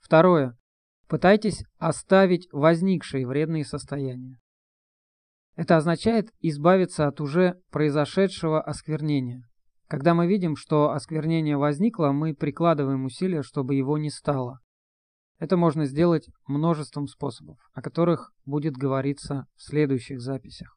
Второе. 0.00 0.56
Пытайтесь 1.06 1.64
оставить 1.78 2.48
возникшие 2.52 3.26
вредные 3.26 3.64
состояния. 3.64 4.38
Это 5.56 5.76
означает 5.76 6.32
избавиться 6.40 7.08
от 7.08 7.20
уже 7.20 7.60
произошедшего 7.70 8.62
осквернения. 8.62 9.42
Когда 9.88 10.14
мы 10.14 10.26
видим, 10.26 10.54
что 10.54 10.90
осквернение 10.92 11.56
возникло, 11.56 12.12
мы 12.12 12.34
прикладываем 12.34 13.04
усилия, 13.06 13.42
чтобы 13.42 13.74
его 13.74 13.98
не 13.98 14.10
стало. 14.10 14.60
Это 15.38 15.56
можно 15.56 15.84
сделать 15.84 16.28
множеством 16.46 17.06
способов, 17.06 17.58
о 17.72 17.80
которых 17.80 18.32
будет 18.44 18.76
говориться 18.76 19.46
в 19.54 19.62
следующих 19.62 20.20
записях. 20.20 20.76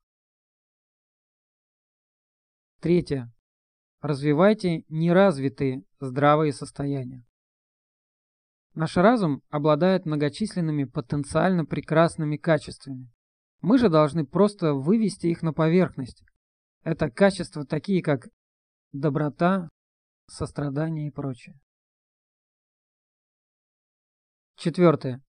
Третье. 2.80 3.32
Развивайте 4.02 4.84
неразвитые 4.88 5.84
здравые 6.00 6.54
состояния. 6.54 7.24
Наш 8.74 8.98
разум 8.98 9.44
обладает 9.50 10.06
многочисленными 10.06 10.86
потенциально 10.86 11.66
прекрасными 11.66 12.38
качествами. 12.38 13.12
Мы 13.62 13.78
же 13.78 13.90
должны 13.90 14.26
просто 14.26 14.74
вывести 14.74 15.28
их 15.28 15.42
на 15.44 15.54
поверхность. 15.54 16.24
Это 16.84 17.12
качества 17.12 17.66
такие, 17.66 18.02
как 18.02 18.30
доброта, 18.92 19.70
сострадание 20.28 21.08
и 21.08 21.12
прочее. 21.12 21.60
Четвертое. 24.62 25.24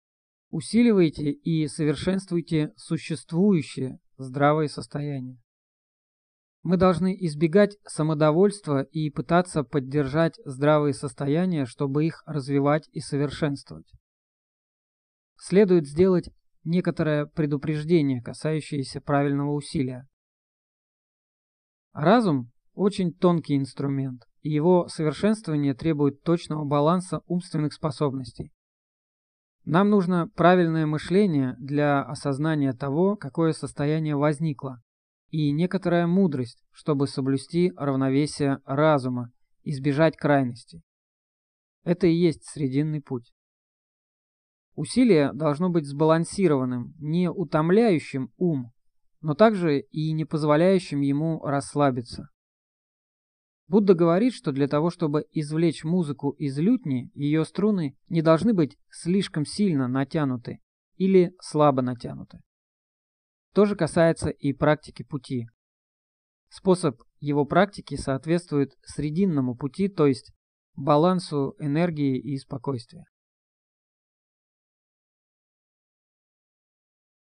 Усиливайте 0.50 1.30
и 1.30 1.68
совершенствуйте 1.68 2.72
существующие 2.74 4.00
здравые 4.16 4.68
состояния. 4.68 5.38
Мы 6.64 6.76
должны 6.76 7.14
избегать 7.14 7.76
самодовольства 7.86 8.82
и 8.82 9.08
пытаться 9.08 9.62
поддержать 9.62 10.34
здравые 10.44 10.94
состояния, 10.94 11.64
чтобы 11.64 12.06
их 12.06 12.24
развивать 12.26 12.88
и 12.90 12.98
совершенствовать. 12.98 13.86
Следует 15.36 15.86
сделать 15.86 16.28
некоторое 16.64 17.26
предупреждение, 17.26 18.20
касающееся 18.20 19.00
правильного 19.00 19.52
усилия. 19.52 20.08
Разум– 21.92 22.50
очень 22.74 23.14
тонкий 23.14 23.56
инструмент, 23.56 24.24
и 24.40 24.50
его 24.50 24.88
совершенствование 24.88 25.74
требует 25.74 26.20
точного 26.24 26.64
баланса 26.64 27.20
умственных 27.26 27.72
способностей. 27.74 28.50
Нам 29.72 29.88
нужно 29.88 30.26
правильное 30.34 30.84
мышление 30.84 31.54
для 31.60 32.02
осознания 32.02 32.72
того, 32.72 33.14
какое 33.14 33.52
состояние 33.52 34.16
возникло, 34.16 34.82
и 35.28 35.52
некоторая 35.52 36.08
мудрость, 36.08 36.60
чтобы 36.72 37.06
соблюсти 37.06 37.72
равновесие 37.76 38.58
разума, 38.64 39.30
избежать 39.62 40.16
крайностей. 40.16 40.82
Это 41.84 42.08
и 42.08 42.12
есть 42.12 42.50
срединный 42.50 43.00
путь. 43.00 43.32
Усилие 44.74 45.32
должно 45.34 45.70
быть 45.70 45.86
сбалансированным, 45.86 46.92
не 46.98 47.30
утомляющим 47.30 48.32
ум, 48.38 48.72
но 49.20 49.34
также 49.34 49.82
и 49.82 50.10
не 50.10 50.24
позволяющим 50.24 51.00
ему 51.00 51.44
расслабиться. 51.44 52.28
Будда 53.70 53.94
говорит, 53.94 54.34
что 54.34 54.50
для 54.50 54.66
того, 54.66 54.90
чтобы 54.90 55.26
извлечь 55.30 55.84
музыку 55.84 56.30
из 56.30 56.58
лютни, 56.58 57.08
ее 57.14 57.44
струны 57.44 57.96
не 58.08 58.20
должны 58.20 58.52
быть 58.52 58.76
слишком 58.90 59.46
сильно 59.46 59.86
натянуты 59.86 60.58
или 60.96 61.36
слабо 61.40 61.80
натянуты. 61.80 62.40
То 63.54 63.66
же 63.66 63.76
касается 63.76 64.30
и 64.30 64.52
практики 64.52 65.04
пути. 65.04 65.46
Способ 66.48 67.00
его 67.20 67.44
практики 67.44 67.94
соответствует 67.94 68.72
срединному 68.82 69.54
пути, 69.54 69.86
то 69.86 70.08
есть 70.08 70.32
балансу 70.74 71.54
энергии 71.60 72.18
и 72.18 72.38
спокойствия. 72.38 73.04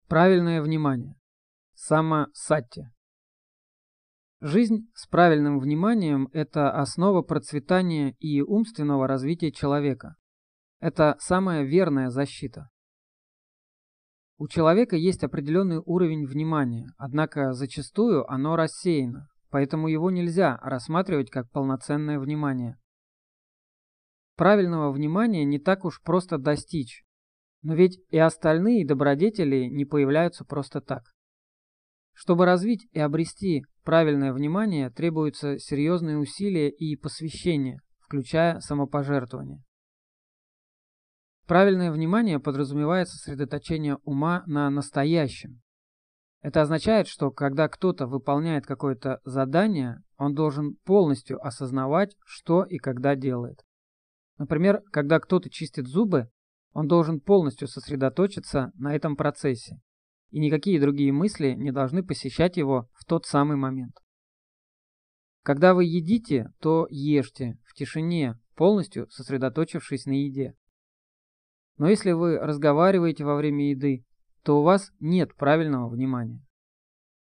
Правильное 0.08 0.60
внимание. 0.60 1.14
Сама-сатти. 1.74 2.88
Жизнь 4.44 4.90
с 4.96 5.06
правильным 5.06 5.60
вниманием– 5.60 6.28
это 6.32 6.72
основа 6.72 7.22
процветания 7.22 8.16
и 8.18 8.42
умственного 8.42 9.06
развития 9.06 9.52
человека. 9.52 10.16
Это 10.80 11.14
самая 11.20 11.62
верная 11.62 12.08
защита. 12.10 12.68
У 14.38 14.48
человека 14.48 14.96
есть 14.96 15.22
определенный 15.22 15.78
уровень 15.78 16.26
внимания, 16.26 16.88
однако 16.98 17.52
зачастую 17.52 18.28
оно 18.28 18.56
рассеяно, 18.56 19.28
поэтому 19.48 19.86
его 19.86 20.10
нельзя 20.10 20.58
рассматривать 20.60 21.30
как 21.30 21.48
полноценное 21.52 22.18
внимание. 22.18 22.78
Правильного 24.34 24.90
внимания 24.90 25.44
не 25.44 25.60
так 25.60 25.84
уж 25.84 26.02
просто 26.02 26.38
достичь, 26.38 27.04
но 27.62 27.76
ведь 27.76 28.00
и 28.10 28.18
остальные 28.18 28.88
добродетели 28.88 29.66
не 29.66 29.84
появляются 29.84 30.44
просто 30.44 30.80
так. 30.80 31.04
Чтобы 32.12 32.44
развить 32.44 32.88
и 32.90 32.98
обрести 32.98 33.62
правильное 33.84 34.32
внимание, 34.32 34.90
требуются 34.90 35.58
серьезные 35.58 36.18
усилия 36.18 36.70
и 36.70 36.96
посвящение, 36.96 37.80
включая 38.00 38.60
самопожертвование. 38.60 39.62
Правильное 41.46 41.90
внимание 41.90 42.38
подразумевает 42.38 43.08
сосредоточение 43.08 43.96
ума 44.04 44.42
на 44.46 44.70
настоящем. 44.70 45.60
Это 46.40 46.62
означает, 46.62 47.08
что 47.08 47.30
когда 47.30 47.68
кто-то 47.68 48.06
выполняет 48.06 48.66
какое-то 48.66 49.20
задание, 49.24 49.98
он 50.16 50.34
должен 50.34 50.76
полностью 50.84 51.44
осознавать, 51.44 52.16
что 52.24 52.64
и 52.64 52.78
когда 52.78 53.14
делает. 53.14 53.60
Например, 54.38 54.80
когда 54.90 55.20
кто-то 55.20 55.50
чистит 55.50 55.86
зубы, 55.86 56.28
он 56.72 56.88
должен 56.88 57.20
полностью 57.20 57.68
сосредоточиться 57.68 58.72
на 58.74 58.94
этом 58.94 59.14
процессе 59.14 59.80
и 60.32 60.40
никакие 60.40 60.80
другие 60.80 61.12
мысли 61.12 61.52
не 61.52 61.70
должны 61.70 62.02
посещать 62.02 62.56
его 62.56 62.88
в 63.02 63.04
тот 63.04 63.26
самый 63.26 63.56
момент. 63.56 63.96
Когда 65.42 65.74
вы 65.74 65.84
едите, 65.84 66.52
то 66.60 66.86
ешьте 66.88 67.58
в 67.64 67.74
тишине, 67.74 68.38
полностью 68.54 69.10
сосредоточившись 69.10 70.06
на 70.06 70.12
еде. 70.12 70.54
Но 71.78 71.88
если 71.88 72.12
вы 72.12 72.38
разговариваете 72.38 73.24
во 73.24 73.34
время 73.34 73.70
еды, 73.70 74.04
то 74.44 74.60
у 74.60 74.62
вас 74.62 74.92
нет 75.00 75.34
правильного 75.34 75.88
внимания. 75.88 76.44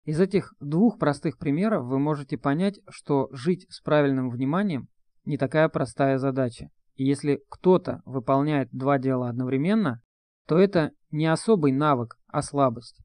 Из 0.05 0.21
этих 0.21 0.53
двух 0.59 0.99
простых 0.99 1.39
примеров 1.39 1.87
вы 1.87 2.01
можете 2.01 2.37
понять, 2.37 2.81
что 2.89 3.29
жить 3.31 3.67
с 3.71 3.81
правильным 3.81 4.31
вниманием 4.31 4.89
не 5.25 5.39
такая 5.39 5.69
простая 5.69 6.19
задача. 6.19 6.71
И 6.97 7.05
если 7.05 7.41
кто-то 7.49 8.03
выполняет 8.05 8.69
два 8.73 8.99
дела 8.99 9.29
одновременно, 9.29 10.03
то 10.49 10.59
это 10.59 10.91
не 11.13 11.27
особый 11.27 11.71
навык, 11.71 12.17
а 12.27 12.43
слабость. 12.43 13.01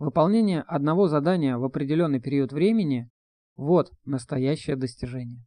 Выполнение 0.00 0.62
одного 0.62 1.08
задания 1.08 1.58
в 1.58 1.64
определенный 1.64 2.22
период 2.22 2.54
времени– 2.54 3.10
вот 3.56 3.92
настоящее 4.06 4.74
достижение. 4.74 5.44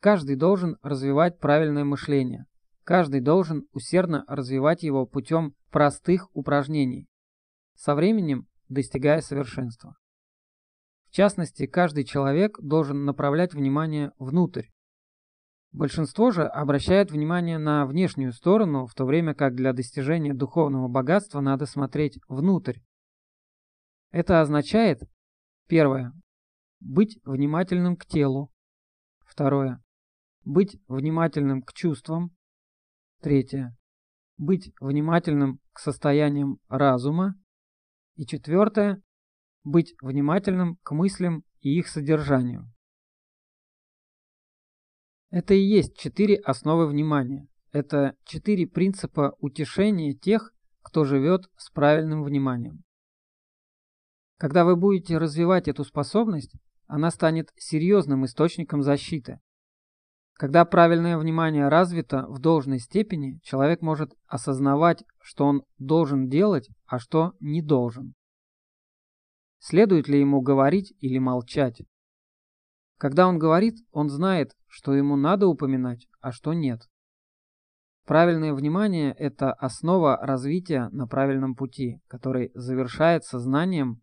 Каждый 0.00 0.36
должен 0.36 0.78
развивать 0.80 1.38
правильное 1.38 1.84
мышление. 1.84 2.46
Каждый 2.82 3.20
должен 3.20 3.68
усердно 3.74 4.24
развивать 4.26 4.82
его 4.82 5.04
путем 5.04 5.54
простых 5.70 6.34
упражнений. 6.34 7.08
Со 7.74 7.94
временем 7.94 8.46
достигая 8.70 9.20
совершенства. 9.20 9.96
В 11.08 11.12
частности, 11.12 11.66
каждый 11.66 12.04
человек 12.04 12.58
должен 12.58 13.04
направлять 13.04 13.52
внимание 13.52 14.12
внутрь. 14.18 14.68
Большинство 15.72 16.30
же 16.30 16.44
обращает 16.44 17.10
внимание 17.10 17.58
на 17.58 17.84
внешнюю 17.84 18.32
сторону, 18.32 18.86
в 18.86 18.94
то 18.94 19.04
время 19.04 19.34
как 19.34 19.54
для 19.54 19.74
достижения 19.74 20.32
духовного 20.32 20.88
богатства 20.88 21.40
надо 21.40 21.66
смотреть 21.66 22.18
внутрь. 22.26 22.78
Это 24.10 24.40
означает, 24.40 25.02
первое, 25.68 26.12
быть 26.80 27.18
внимательным 27.24 27.96
к 27.96 28.06
телу, 28.06 28.52
второе, 29.24 29.82
быть 30.44 30.80
внимательным 30.88 31.62
к 31.62 31.72
чувствам, 31.72 32.34
третье, 33.20 33.76
быть 34.36 34.72
внимательным 34.80 35.60
к 35.72 35.78
состояниям 35.78 36.58
разума, 36.68 37.34
и 38.16 38.26
четвертое– 38.26 39.02
быть 39.64 39.94
внимательным 40.00 40.76
к 40.82 40.92
мыслям 40.92 41.44
и 41.60 41.78
их 41.78 41.86
содержанию. 41.86 42.72
Это 45.30 45.54
и 45.54 45.60
есть 45.60 45.96
четыре 45.96 46.36
основы 46.36 46.88
внимания. 46.88 47.46
Это 47.70 48.16
четыре 48.24 48.66
принципа 48.66 49.36
утешения 49.38 50.12
тех, 50.14 50.52
кто 50.82 51.04
живет 51.04 51.48
с 51.56 51.70
правильным 51.70 52.24
вниманием. 52.24 52.82
Когда 54.40 54.64
вы 54.64 54.74
будете 54.74 55.18
развивать 55.18 55.68
эту 55.68 55.84
способность, 55.84 56.54
она 56.86 57.10
станет 57.10 57.50
серьезным 57.56 58.24
источником 58.24 58.82
защиты. 58.82 59.38
Когда 60.32 60.64
правильное 60.64 61.18
внимание 61.18 61.68
развито 61.68 62.24
в 62.26 62.38
должной 62.38 62.78
степени, 62.78 63.38
человек 63.42 63.82
может 63.82 64.14
осознавать, 64.26 65.04
что 65.20 65.44
он 65.44 65.62
должен 65.76 66.30
делать, 66.30 66.70
а 66.86 66.98
что 66.98 67.34
не 67.38 67.60
должен. 67.60 68.14
Следует 69.58 70.08
ли 70.08 70.18
ему 70.18 70.40
говорить 70.40 70.94
или 71.00 71.18
молчать? 71.18 71.82
Когда 72.96 73.28
он 73.28 73.38
говорит, 73.38 73.74
он 73.90 74.08
знает, 74.08 74.56
что 74.68 74.94
ему 74.94 75.16
надо 75.16 75.48
упоминать, 75.48 76.06
а 76.22 76.32
что 76.32 76.54
нет. 76.54 76.88
Правильное 78.06 78.54
внимание– 78.54 79.12
это 79.18 79.52
основа 79.52 80.16
развития 80.16 80.88
на 80.92 81.06
правильном 81.06 81.54
пути, 81.54 82.00
который 82.08 82.52
завершается 82.54 83.38
знанием, 83.38 84.00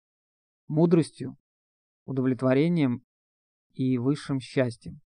мудростью, 0.68 1.38
удовлетворением 2.06 3.04
и 3.74 3.98
высшим 3.98 4.40
счастьем. 4.40 5.02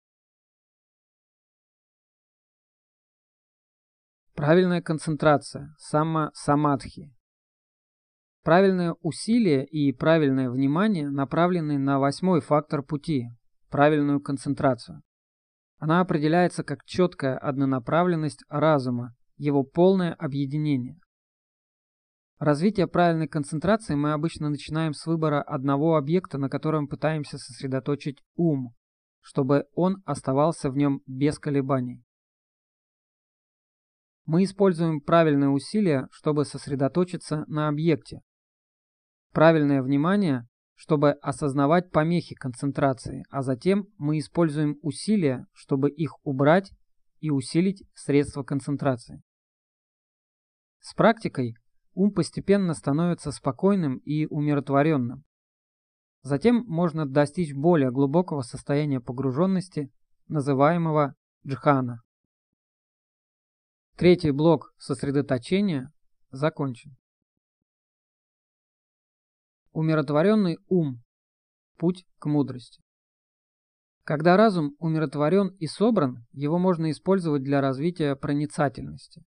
Правильная 4.34 4.82
концентрация, 4.82 5.76
сама-самадхи. 5.78 7.14
Правильное 8.44 8.96
усилие 9.02 9.66
и 9.66 9.92
правильное 9.92 10.50
внимание 10.50 11.10
направлены 11.10 11.78
на 11.78 12.00
восьмой 12.00 12.40
фактор 12.40 12.82
пути– 12.82 13.28
правильную 13.70 14.22
концентрацию. 14.22 15.02
Она 15.78 16.00
определяется 16.00 16.64
как 16.64 16.86
четкая 16.86 17.38
однонаправленность 17.38 18.44
разума, 18.48 19.14
его 19.36 19.64
полное 19.64 20.14
объединение. 20.14 21.00
Развитие 22.40 22.88
правильной 22.88 23.28
концентрации 23.28 23.96
мы 23.96 24.14
обычно 24.14 24.50
начинаем 24.50 24.94
с 24.94 25.06
выбора 25.06 25.42
одного 25.42 25.98
объекта, 25.98 26.38
на 26.38 26.50
котором 26.50 26.88
пытаемся 26.88 27.38
сосредоточить 27.38 28.24
ум, 28.36 28.74
чтобы 29.20 29.66
он 29.74 30.02
оставался 30.06 30.70
в 30.70 30.78
нем 30.78 31.02
без 31.06 31.38
колебаний. 31.38 32.02
Мы 34.26 34.46
используем 34.46 35.02
правильное 35.02 35.50
усилие, 35.50 36.08
чтобы 36.12 36.46
сосредоточиться 36.46 37.44
на 37.48 37.68
объекте. 37.68 38.22
Правильное 39.34 39.82
внимание, 39.82 40.48
чтобы 40.76 41.12
осознавать 41.12 41.92
помехи 41.92 42.36
концентрации, 42.36 43.26
а 43.30 43.42
затем 43.42 43.88
мы 43.98 44.18
используем 44.18 44.78
усилия, 44.82 45.46
чтобы 45.52 45.92
их 45.92 46.26
убрать 46.26 46.72
и 47.20 47.32
усилить 47.32 47.84
средства 47.96 48.44
концентрации. 48.44 49.22
С 50.80 50.94
практикой 50.94 51.56
ум 52.00 52.14
постепенно 52.14 52.74
становится 52.76 53.30
спокойным 53.34 53.98
и 53.98 54.26
умиротворенным. 54.26 55.26
Затем 56.22 56.64
можно 56.66 57.06
достичь 57.06 57.54
более 57.54 57.92
глубокого 57.92 58.42
состояния 58.42 59.02
погруженности, 59.02 59.92
называемого 60.30 61.16
джхана. 61.46 62.02
Третий 63.98 64.32
блок 64.32 64.74
сосредоточения 64.78 65.92
закончен. 66.32 66.96
Умиротворенный 69.74 70.58
ум. 70.70 71.04
Путь 71.76 72.06
к 72.18 72.28
мудрости. 72.28 72.82
Когда 74.06 74.38
разум 74.38 74.74
умиротворен 74.80 75.50
и 75.60 75.68
собран, 75.68 76.26
его 76.32 76.60
можно 76.60 76.92
использовать 76.92 77.44
для 77.44 77.60
развития 77.60 78.16
проницательности. 78.16 79.26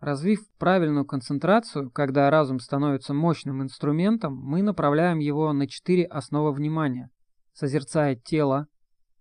Развив 0.00 0.40
правильную 0.58 1.06
концентрацию, 1.06 1.90
когда 1.90 2.30
разум 2.30 2.60
становится 2.60 3.14
мощным 3.14 3.62
инструментом, 3.62 4.34
мы 4.34 4.62
направляем 4.62 5.18
его 5.18 5.52
на 5.52 5.66
четыре 5.66 6.04
основы 6.04 6.52
внимания, 6.52 7.10
созерцая 7.54 8.14
тело, 8.14 8.66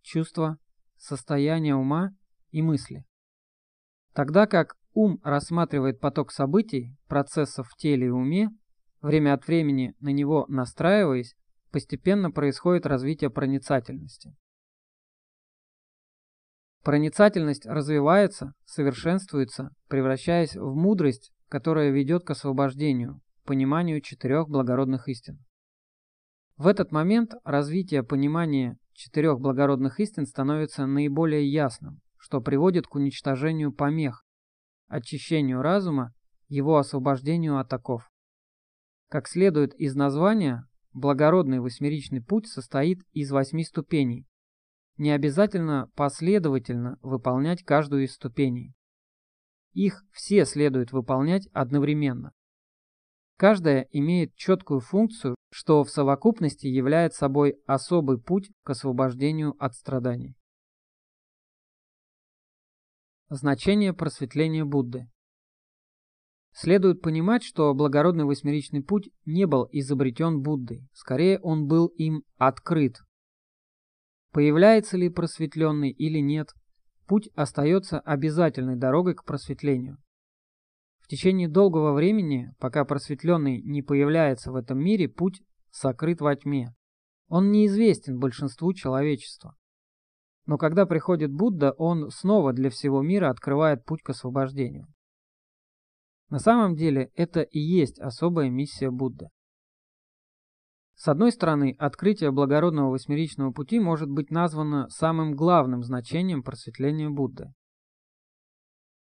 чувства, 0.02 0.58
состояние 0.98 1.76
ума 1.76 2.12
и 2.52 2.62
мысли. 2.62 3.06
Тогда 4.14 4.48
как 4.48 4.76
ум 4.94 5.20
рассматривает 5.24 6.00
поток 6.00 6.32
событий, 6.32 6.98
процессов 7.08 7.70
в 7.70 7.78
теле 7.78 8.08
и 8.08 8.10
уме, 8.12 8.50
время 9.02 9.34
от 9.34 9.48
времени 9.48 9.94
на 10.00 10.10
него 10.10 10.46
настраиваясь, 10.50 11.36
постепенно 11.72 12.32
происходит 12.32 12.86
развитие 12.86 13.30
проницательности. 13.30 14.36
Проницательность 16.86 17.66
развивается, 17.66 18.54
совершенствуется, 18.64 19.72
превращаясь 19.90 20.56
в 20.56 20.74
мудрость, 20.74 21.34
которая 21.50 21.90
ведет 21.90 22.24
к 22.24 22.30
освобождению, 22.30 23.20
пониманию 23.44 24.00
четырех 24.00 24.48
благородных 24.48 25.10
истин. 25.10 25.44
В 26.56 26.68
этот 26.68 26.94
момент 26.94 27.34
развитие 27.44 28.04
понимания 28.04 28.78
четырех 28.94 29.42
благородных 29.42 30.00
истин 30.00 30.26
становится 30.26 30.86
наиболее 30.86 31.52
ясным 31.52 32.00
что 32.26 32.42
приводит 32.42 32.88
к 32.88 32.96
уничтожению 32.96 33.72
помех, 33.72 34.26
очищению 34.88 35.62
разума, 35.62 36.12
его 36.48 36.78
освобождению 36.78 37.60
от 37.60 37.72
оков. 37.72 38.10
Как 39.10 39.28
следует 39.28 39.76
из 39.76 39.94
названия, 39.94 40.68
благородный 40.92 41.60
восьмеричный 41.60 42.24
путь 42.24 42.48
состоит 42.48 42.98
из 43.12 43.30
восьми 43.30 43.64
ступеней. 43.64 44.26
Не 44.98 45.12
обязательно 45.12 45.92
последовательно 45.96 46.98
выполнять 47.02 47.64
каждую 47.64 48.06
из 48.06 48.14
ступеней. 48.14 48.74
Их 49.74 50.06
все 50.12 50.46
следует 50.46 50.94
выполнять 50.94 51.48
одновременно. 51.54 52.32
Каждая 53.38 53.88
имеет 53.92 54.34
четкую 54.36 54.80
функцию, 54.80 55.36
что 55.52 55.84
в 55.84 55.90
совокупности 55.90 56.68
является 56.68 57.20
собой 57.20 57.58
особый 57.66 58.18
путь 58.18 58.50
к 58.64 58.70
освобождению 58.70 59.56
от 59.60 59.76
страданий. 59.76 60.38
Значение 63.30 63.94
просветления 63.94 64.64
Будды 64.64 65.10
Следует 66.54 67.02
понимать, 67.02 67.44
что 67.44 67.74
благородный 67.74 68.24
восьмеричный 68.24 68.82
путь 68.82 69.10
не 69.26 69.46
был 69.46 69.68
изобретен 69.74 70.42
Буддой, 70.42 70.88
скорее 70.94 71.38
он 71.42 71.68
был 71.68 71.88
им 71.88 72.24
открыт. 72.38 73.05
Появляется 74.36 74.98
ли 74.98 75.08
просветленный 75.08 75.92
или 75.92 76.20
нет, 76.20 76.50
путь 77.08 77.30
остается 77.36 78.02
обязательной 78.02 78.76
дорогой 78.76 79.16
к 79.16 79.24
просветлению. 79.24 79.98
В 81.00 81.08
течение 81.08 81.48
долгого 81.48 81.94
времени, 81.94 82.54
пока 82.60 82.84
просветленный 82.84 83.62
не 83.62 83.82
появляется 83.82 84.52
в 84.52 84.56
этом 84.58 84.78
мире, 84.78 85.08
путь 85.08 85.42
сокрыт 85.72 86.20
во 86.20 86.36
тьме. 86.36 86.76
Он 87.30 87.50
неизвестен 87.50 88.20
большинству 88.20 88.74
человечества. 88.74 89.56
Но 90.46 90.58
когда 90.58 90.86
приходит 90.86 91.32
Будда, 91.32 91.72
он 91.72 92.10
снова 92.10 92.52
для 92.52 92.70
всего 92.70 93.02
мира 93.02 93.30
открывает 93.30 93.86
путь 93.86 94.02
к 94.02 94.10
освобождению. 94.10 94.88
На 96.30 96.40
самом 96.40 96.76
деле 96.76 97.10
это 97.16 97.40
и 97.40 97.60
есть 97.60 98.00
особая 98.00 98.50
миссия 98.50 98.92
Будды. 98.92 99.30
С 101.06 101.08
одной 101.08 101.32
стороны, 101.32 101.76
открытие 101.78 102.32
благородного 102.32 102.90
восьмеричного 102.90 103.52
пути 103.52 103.80
может 103.80 104.10
быть 104.10 104.32
названо 104.32 104.90
самым 104.90 105.36
главным 105.36 105.84
значением 105.84 106.42
просветления 106.42 107.12
Будды. 107.12 107.54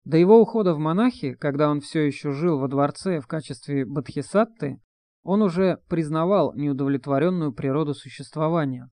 До 0.04 0.18
его 0.18 0.42
ухода 0.42 0.74
в 0.74 0.80
монахи, 0.80 1.36
когда 1.36 1.70
он 1.70 1.82
все 1.82 2.02
еще 2.02 2.32
жил 2.32 2.58
во 2.58 2.68
дворце 2.68 3.20
в 3.20 3.28
качестве 3.28 3.86
бодхисатты, 3.86 4.82
он 5.22 5.44
уже 5.44 5.84
признавал 5.88 6.56
неудовлетворенную 6.56 7.54
природу 7.54 7.94
существования. 7.94 8.90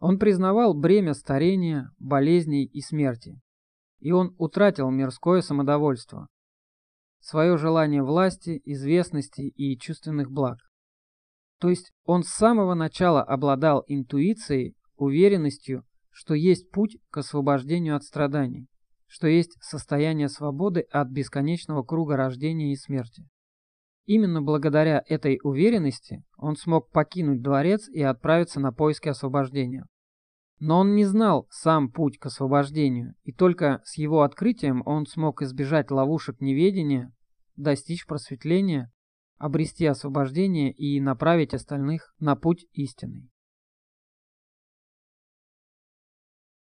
Он 0.00 0.18
признавал 0.18 0.74
бремя 0.74 1.14
старения, 1.14 1.92
болезней 2.00 2.64
и 2.64 2.80
смерти. 2.80 3.40
И 4.00 4.10
он 4.10 4.34
утратил 4.36 4.90
мирское 4.90 5.42
самодовольство, 5.42 6.26
свое 7.20 7.56
желание 7.56 8.02
власти, 8.02 8.60
известности 8.64 9.42
и 9.42 9.78
чувственных 9.78 10.28
благ. 10.32 10.58
То 11.60 11.68
есть 11.68 11.92
он 12.04 12.22
с 12.22 12.28
самого 12.28 12.74
начала 12.74 13.22
обладал 13.22 13.84
интуицией, 13.86 14.74
уверенностью, 14.96 15.84
что 16.10 16.34
есть 16.34 16.70
путь 16.70 16.96
к 17.10 17.18
освобождению 17.18 17.96
от 17.96 18.02
страданий, 18.02 18.66
что 19.06 19.28
есть 19.28 19.56
состояние 19.60 20.28
свободы 20.28 20.80
от 20.90 21.08
бесконечного 21.08 21.82
круга 21.82 22.16
рождения 22.16 22.72
и 22.72 22.76
смерти. 22.76 23.28
Именно 24.06 24.42
благодаря 24.42 25.02
этой 25.06 25.38
уверенности 25.42 26.24
он 26.36 26.56
смог 26.56 26.90
покинуть 26.90 27.42
дворец 27.42 27.88
и 27.88 28.02
отправиться 28.02 28.58
на 28.58 28.72
поиски 28.72 29.08
освобождения. 29.08 29.84
Но 30.58 30.80
он 30.80 30.94
не 30.94 31.04
знал 31.04 31.46
сам 31.50 31.90
путь 31.90 32.18
к 32.18 32.26
освобождению, 32.26 33.14
и 33.22 33.32
только 33.32 33.80
с 33.84 33.98
его 33.98 34.22
открытием 34.22 34.82
он 34.86 35.06
смог 35.06 35.42
избежать 35.42 35.90
ловушек 35.90 36.40
неведения, 36.40 37.12
достичь 37.56 38.06
просветления 38.06 38.90
обрести 39.40 39.86
освобождение 39.86 40.70
и 40.70 41.00
направить 41.00 41.54
остальных 41.54 42.14
на 42.18 42.36
путь 42.36 42.66
истинный. 42.72 43.30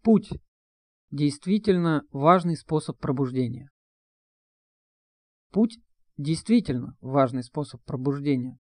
Путь– 0.03 0.29
действительно 1.09 2.03
важный 2.11 2.55
способ 2.55 2.99
пробуждения. 2.99 3.71
Путь– 5.49 5.79
действительно 6.17 6.95
важный 7.01 7.41
способ 7.41 7.83
пробуждения. 7.85 8.59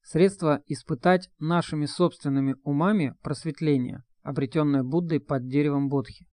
Средство 0.00 0.62
испытать 0.66 1.28
нашими 1.38 1.84
собственными 1.84 2.56
умами 2.62 3.14
просветление, 3.20 4.04
обретенное 4.22 4.82
Буддой 4.82 5.20
под 5.20 5.46
деревом 5.48 5.90
Бодхи. 5.90 6.26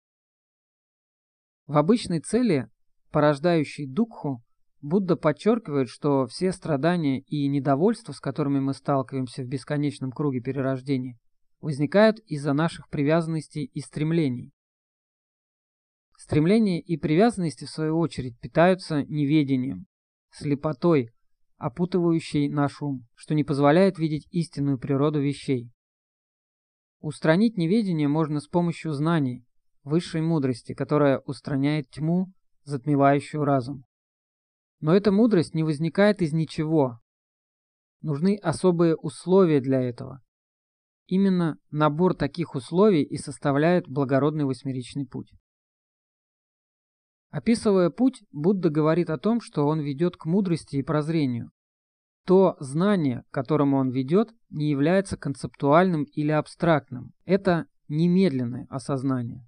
В 1.67 1.77
обычной 1.77 2.21
цели, 2.21 2.71
порождающей 3.11 3.89
Дукху, 3.89 4.45
Будда 4.83 5.17
подчеркивает, 5.17 5.89
что 5.89 6.27
все 6.27 6.53
страдания 6.53 7.21
и 7.21 7.49
недовольство, 7.49 8.13
с 8.13 8.21
которыми 8.21 8.61
мы 8.61 8.75
сталкиваемся 8.75 9.43
в 9.43 9.47
бесконечном 9.47 10.13
круге 10.13 10.41
перерождения, 10.41 11.19
возникают 11.61 12.19
из-за 12.27 12.53
наших 12.53 12.89
привязанностей 12.89 13.65
и 13.65 13.81
стремлений. 13.81 14.53
Стремления 16.19 16.81
и 16.81 16.97
привязанности, 16.97 17.65
в 17.65 17.71
свою 17.71 17.99
очередь, 17.99 18.39
питаются 18.39 19.03
неведением, 19.05 19.87
слепотой, 20.31 21.11
опутывающей 21.57 22.49
наш 22.49 22.83
ум, 22.83 23.07
что 23.15 23.35
не 23.35 23.45
позволяет 23.45 23.99
видеть 23.99 24.27
истинную 24.31 24.79
природу 24.79 25.21
вещей. 25.21 25.71
Устранить 27.01 27.57
неведение 27.57 28.09
можно 28.09 28.41
с 28.41 28.49
помощью 28.49 28.93
знаний, 28.93 29.45
высшей 29.85 30.21
мудрости, 30.21 30.75
которая 30.75 31.19
устраняет 31.21 31.89
тьму, 31.91 32.33
затмевающую 32.65 33.45
разум. 33.45 33.85
Но 34.81 34.95
эта 34.95 35.11
мудрость 35.11 35.55
не 35.55 35.63
возникает 35.63 36.23
из 36.23 36.33
ничего. 36.33 37.01
Нужны 38.03 38.37
особые 38.37 38.97
условия 38.97 39.61
для 39.61 39.81
этого. 39.81 40.23
Именно 41.07 41.59
набор 41.71 42.15
таких 42.15 42.55
условий 42.55 43.03
и 43.03 43.17
составляет 43.17 43.89
благородный 43.89 44.45
восьмеричный 44.45 45.07
путь. 45.07 45.33
Описывая 47.31 47.91
путь, 47.91 48.23
Будда 48.33 48.71
говорит 48.71 49.11
о 49.11 49.19
том, 49.19 49.41
что 49.41 49.67
он 49.67 49.81
ведет 49.81 50.17
к 50.17 50.27
мудрости 50.27 50.77
и 50.77 50.83
прозрению. 50.83 51.51
То 52.25 52.57
знание, 52.61 53.25
к 53.31 53.35
которому 53.35 53.77
он 53.77 53.91
ведет, 53.91 54.31
не 54.51 54.71
является 54.71 55.17
концептуальным 55.17 56.05
или 56.05 56.33
абстрактным. 56.33 57.13
Это 57.25 57.67
немедленное 57.89 58.67
осознание. 58.69 59.47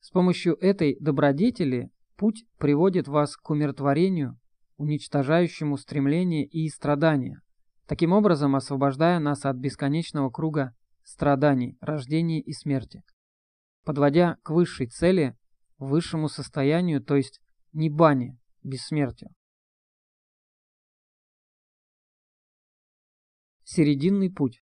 С 0.00 0.10
помощью 0.10 0.56
этой 0.60 0.96
добродетели 1.00 1.90
Путь 2.16 2.46
приводит 2.56 3.08
вас 3.08 3.36
к 3.36 3.50
умиротворению, 3.50 4.38
уничтожающему 4.78 5.76
стремления 5.76 6.46
и 6.46 6.66
страдания, 6.70 7.42
таким 7.86 8.12
образом 8.12 8.56
освобождая 8.56 9.18
нас 9.18 9.44
от 9.44 9.56
бесконечного 9.56 10.30
круга 10.30 10.74
страданий, 11.02 11.76
рождения 11.82 12.40
и 12.40 12.52
смерти, 12.52 13.02
подводя 13.84 14.36
к 14.42 14.50
высшей 14.50 14.86
цели, 14.86 15.36
высшему 15.76 16.28
состоянию, 16.28 17.02
то 17.02 17.16
есть 17.16 17.40
небане, 17.74 18.38
бессмертию. 18.62 19.30
Серединный 23.62 24.30
путь 24.30 24.62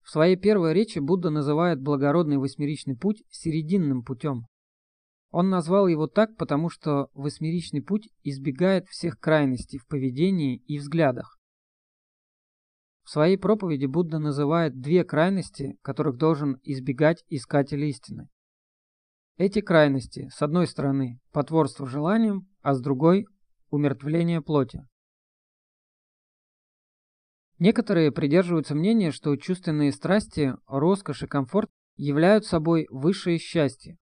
В 0.00 0.08
своей 0.08 0.36
первой 0.36 0.72
речи 0.72 0.98
Будда 0.98 1.28
называет 1.28 1.82
благородный 1.82 2.38
восьмеричный 2.38 2.96
путь 2.96 3.22
серединным 3.28 4.02
путем, 4.02 4.46
он 5.30 5.50
назвал 5.50 5.88
его 5.88 6.06
так, 6.06 6.36
потому 6.36 6.70
что 6.70 7.10
восьмеричный 7.12 7.82
путь 7.82 8.08
избегает 8.22 8.86
всех 8.88 9.18
крайностей 9.18 9.78
в 9.78 9.86
поведении 9.86 10.56
и 10.66 10.78
взглядах. 10.78 11.38
В 13.04 13.10
своей 13.10 13.36
проповеди 13.38 13.86
Будда 13.86 14.18
называет 14.18 14.80
две 14.80 15.04
крайности, 15.04 15.78
которых 15.82 16.16
должен 16.16 16.58
избегать 16.62 17.24
искатель 17.28 17.84
истины. 17.84 18.28
Эти 19.36 19.60
крайности, 19.60 20.28
с 20.32 20.42
одной 20.42 20.66
стороны, 20.66 21.20
потворство 21.32 21.86
желаниям, 21.86 22.48
а 22.60 22.74
с 22.74 22.80
другой– 22.80 23.26
умертвление 23.70 24.42
плоти. 24.42 24.86
Некоторые 27.58 28.12
придерживаются 28.12 28.74
мнения, 28.74 29.10
что 29.10 29.36
чувственные 29.36 29.92
страсти, 29.92 30.54
роскошь 30.66 31.22
и 31.22 31.26
комфорт 31.26 31.70
являются 31.96 32.50
собой 32.50 32.86
высшее 32.90 33.38
счастье, 33.38 33.96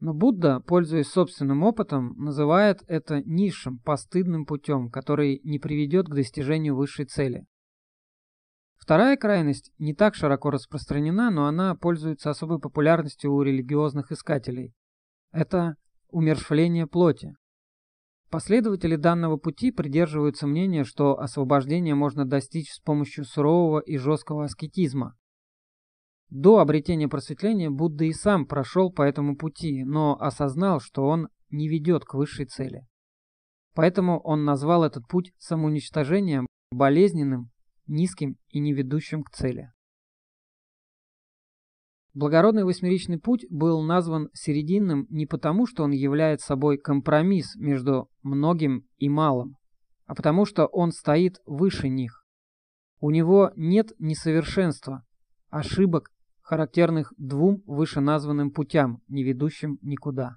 но 0.00 0.12
Будда, 0.12 0.60
пользуясь 0.60 1.08
собственным 1.08 1.62
опытом, 1.62 2.14
называет 2.18 2.82
это 2.86 3.22
низшим, 3.24 3.78
постыдным 3.78 4.44
путем, 4.44 4.90
который 4.90 5.40
не 5.42 5.58
приведет 5.58 6.06
к 6.06 6.14
достижению 6.14 6.76
высшей 6.76 7.06
цели. 7.06 7.46
Вторая 8.76 9.16
крайность 9.16 9.72
не 9.78 9.94
так 9.94 10.14
широко 10.14 10.50
распространена, 10.50 11.30
но 11.30 11.46
она 11.46 11.74
пользуется 11.74 12.30
особой 12.30 12.60
популярностью 12.60 13.32
у 13.32 13.42
религиозных 13.42 14.12
искателей. 14.12 14.74
Это 15.32 15.76
умершвление 16.10 16.86
плоти. 16.86 17.34
Последователи 18.30 18.96
данного 18.96 19.38
пути 19.38 19.70
придерживаются 19.70 20.46
мнения, 20.46 20.84
что 20.84 21.18
освобождение 21.18 21.94
можно 21.94 22.24
достичь 22.26 22.70
с 22.72 22.80
помощью 22.80 23.24
сурового 23.24 23.80
и 23.80 23.96
жесткого 23.96 24.44
аскетизма, 24.44 25.14
до 26.30 26.58
обретения 26.58 27.08
просветления 27.08 27.70
Будда 27.70 28.04
и 28.04 28.12
сам 28.12 28.46
прошел 28.46 28.90
по 28.90 29.02
этому 29.02 29.36
пути, 29.36 29.84
но 29.84 30.16
осознал, 30.20 30.80
что 30.80 31.06
он 31.06 31.28
не 31.50 31.68
ведет 31.68 32.04
к 32.04 32.14
высшей 32.14 32.46
цели. 32.46 32.86
Поэтому 33.74 34.18
он 34.20 34.44
назвал 34.44 34.84
этот 34.84 35.06
путь 35.06 35.32
самоуничтожением, 35.38 36.46
болезненным, 36.70 37.50
низким 37.86 38.36
и 38.48 38.58
не 38.58 38.72
ведущим 38.72 39.22
к 39.22 39.30
цели. 39.30 39.70
Благородный 42.14 42.64
восьмеричный 42.64 43.18
путь 43.18 43.44
был 43.50 43.82
назван 43.82 44.30
серединным 44.32 45.06
не 45.10 45.26
потому, 45.26 45.66
что 45.66 45.84
он 45.84 45.90
является 45.90 46.46
собой 46.46 46.78
компромисс 46.78 47.54
между 47.56 48.08
многим 48.22 48.86
и 48.96 49.10
малым, 49.10 49.56
а 50.06 50.14
потому 50.14 50.46
что 50.46 50.64
он 50.66 50.92
стоит 50.92 51.36
выше 51.44 51.90
них. 51.90 52.24
У 53.00 53.10
него 53.10 53.52
нет 53.54 53.92
несовершенства, 53.98 55.04
ошибок 55.50 56.10
характерных 56.46 57.12
двум 57.18 57.64
вышеназванным 57.66 58.52
путям, 58.52 59.02
не 59.08 59.24
ведущим 59.24 59.80
никуда. 59.82 60.36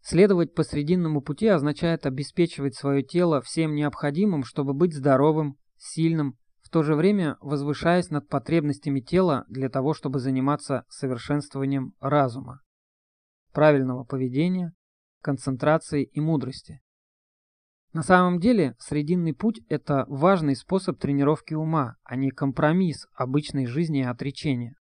Следовать 0.00 0.54
по 0.54 0.62
срединному 0.62 1.20
пути 1.20 1.48
означает 1.48 2.06
обеспечивать 2.06 2.74
свое 2.74 3.02
тело 3.02 3.42
всем 3.42 3.74
необходимым, 3.74 4.42
чтобы 4.42 4.72
быть 4.72 4.94
здоровым, 4.94 5.58
сильным, 5.76 6.38
в 6.62 6.70
то 6.70 6.82
же 6.82 6.94
время 6.94 7.36
возвышаясь 7.42 8.08
над 8.08 8.26
потребностями 8.28 9.00
тела 9.00 9.44
для 9.48 9.68
того, 9.68 9.92
чтобы 9.92 10.18
заниматься 10.18 10.86
совершенствованием 10.88 11.92
разума, 12.00 12.62
правильного 13.52 14.04
поведения, 14.04 14.72
концентрации 15.20 16.04
и 16.04 16.20
мудрости. 16.20 16.80
На 17.92 18.02
самом 18.02 18.38
деле, 18.38 18.76
срединный 18.78 19.34
путь– 19.34 19.60
это 19.68 20.04
важный 20.06 20.54
способ 20.54 20.98
тренировки 20.98 21.54
ума, 21.54 21.96
а 22.04 22.14
не 22.14 22.30
компромисс 22.30 23.08
обычной 23.14 23.66
жизни 23.66 24.00
и 24.00 24.04
отречения. 24.04 24.76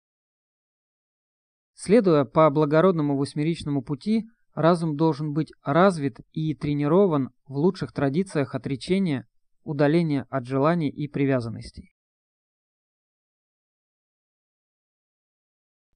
Следуя 1.75 2.25
по 2.25 2.51
благородному 2.51 3.17
восьмеричному 3.17 3.83
пути, 3.83 4.25
разум 4.55 4.97
должен 4.97 5.35
быть 5.35 5.53
развит 5.63 6.19
и 6.33 6.55
тренирован 6.55 7.31
в 7.47 7.57
лучших 7.57 7.93
традициях 7.93 8.57
отречения, 8.57 9.29
удаления 9.63 10.27
от 10.29 10.47
желаний 10.47 10.91
и 10.91 11.07
привязанностей. 11.07 11.93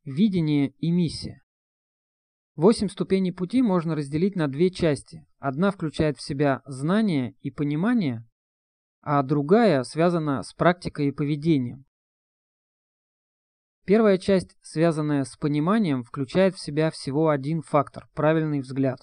Видение 0.04 0.70
и 0.78 0.92
миссия. 0.92 1.42
Восемь 2.60 2.90
ступеней 2.90 3.32
пути 3.32 3.62
можно 3.62 3.94
разделить 3.94 4.36
на 4.36 4.46
две 4.46 4.68
части. 4.68 5.24
Одна 5.38 5.70
включает 5.70 6.18
в 6.18 6.22
себя 6.22 6.60
знание 6.66 7.34
и 7.40 7.50
понимание, 7.50 8.28
а 9.00 9.22
другая 9.22 9.82
связана 9.82 10.42
с 10.42 10.52
практикой 10.52 11.06
и 11.08 11.10
поведением. 11.10 11.86
Первая 13.86 14.18
часть, 14.18 14.58
связанная 14.60 15.24
с 15.24 15.38
пониманием, 15.38 16.02
включает 16.02 16.54
в 16.54 16.62
себя 16.62 16.90
всего 16.90 17.30
один 17.30 17.62
фактор– 17.62 18.10
правильный 18.14 18.60
взгляд. 18.60 18.98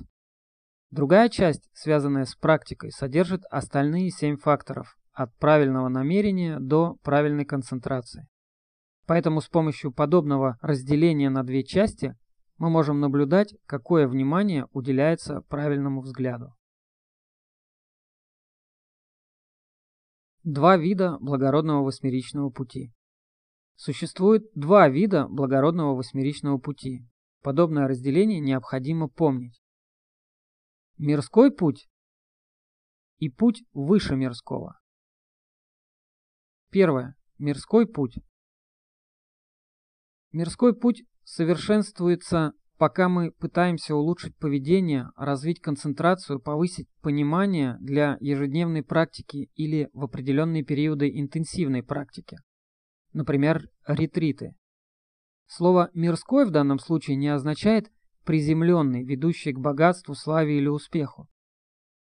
Другая 0.91 1.27
часть, 1.27 1.67
связанная 1.73 2.25
с 2.25 2.35
практикой, 2.35 2.91
содержит 2.91 3.41
остальные 3.49 4.11
семь 4.11 4.37
факторов– 4.37 4.99
от 5.13 5.35
правильного 5.37 5.89
намерения 5.89 6.59
до 6.59 6.97
правильной 7.01 7.45
концентрации. 7.45 8.27
Поэтому 9.07 9.41
с 9.41 9.47
помощью 9.47 9.91
подобного 9.91 10.59
разделения 10.61 11.31
на 11.31 11.41
две 11.43 11.63
части 11.63 12.15
мы 12.57 12.69
можем 12.69 12.99
наблюдать, 12.99 13.55
какое 13.65 14.07
внимание 14.07 14.67
уделяется 14.71 15.41
правильному 15.41 16.01
взгляду. 16.01 16.55
Два 20.43 20.77
вида 20.77 21.17
благородного 21.19 21.83
восьмеричного 21.83 22.49
пути. 22.49 22.93
Существует 23.75 24.49
два 24.55 24.89
вида 24.89 25.27
благородного 25.27 25.95
восьмеричного 25.95 26.57
пути. 26.57 27.05
Подобное 27.41 27.87
разделение 27.87 28.39
необходимо 28.39 29.07
помнить. 29.07 29.61
Мирской 30.97 31.51
путь 31.51 31.87
и 33.19 33.29
путь 33.29 33.63
выше 33.73 34.15
мирского. 34.15 34.79
Первое. 36.71 37.15
Мирской 37.37 37.85
путь. 37.87 38.17
Мирской 40.31 40.75
путь 40.75 41.03
совершенствуется, 41.27 42.53
пока 42.77 43.09
мы 43.09 43.31
пытаемся 43.31 43.95
улучшить 43.95 44.35
поведение, 44.37 45.09
развить 45.15 45.61
концентрацию, 45.61 46.39
повысить 46.39 46.87
понимание 47.01 47.77
для 47.79 48.17
ежедневной 48.19 48.83
практики 48.83 49.49
или 49.55 49.89
в 49.93 50.03
определенные 50.03 50.63
периоды 50.63 51.09
интенсивной 51.09 51.83
практики 51.83 52.37
например, 53.17 53.67
ретриты. 53.85 54.55
Слово 55.47 55.89
«мирской» 55.93 56.45
в 56.45 56.51
данном 56.51 56.79
случае 56.79 57.17
не 57.17 57.27
означает 57.27 57.91
«приземленный», 58.23 59.03
ведущий 59.03 59.53
к 59.53 59.59
богатству, 59.59 60.13
славе 60.13 60.57
или 60.57 60.67
успеху. 60.67 61.27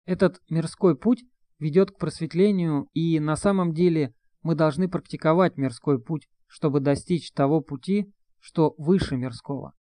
Этот 0.05 0.41
мирской 0.49 0.97
путь 0.97 1.23
ведет 1.59 1.91
к 1.91 1.97
просветлению, 1.97 2.87
и 2.93 3.19
на 3.19 3.35
самом 3.35 3.73
деле 3.73 4.13
мы 4.41 4.55
должны 4.55 4.89
практиковать 4.89 5.57
мирской 5.57 6.01
путь, 6.01 6.27
чтобы 6.47 6.79
достичь 6.79 7.31
того 7.31 7.61
пути, 7.61 8.11
что 8.39 8.73
выше 8.77 9.17
мирского. 9.17 9.73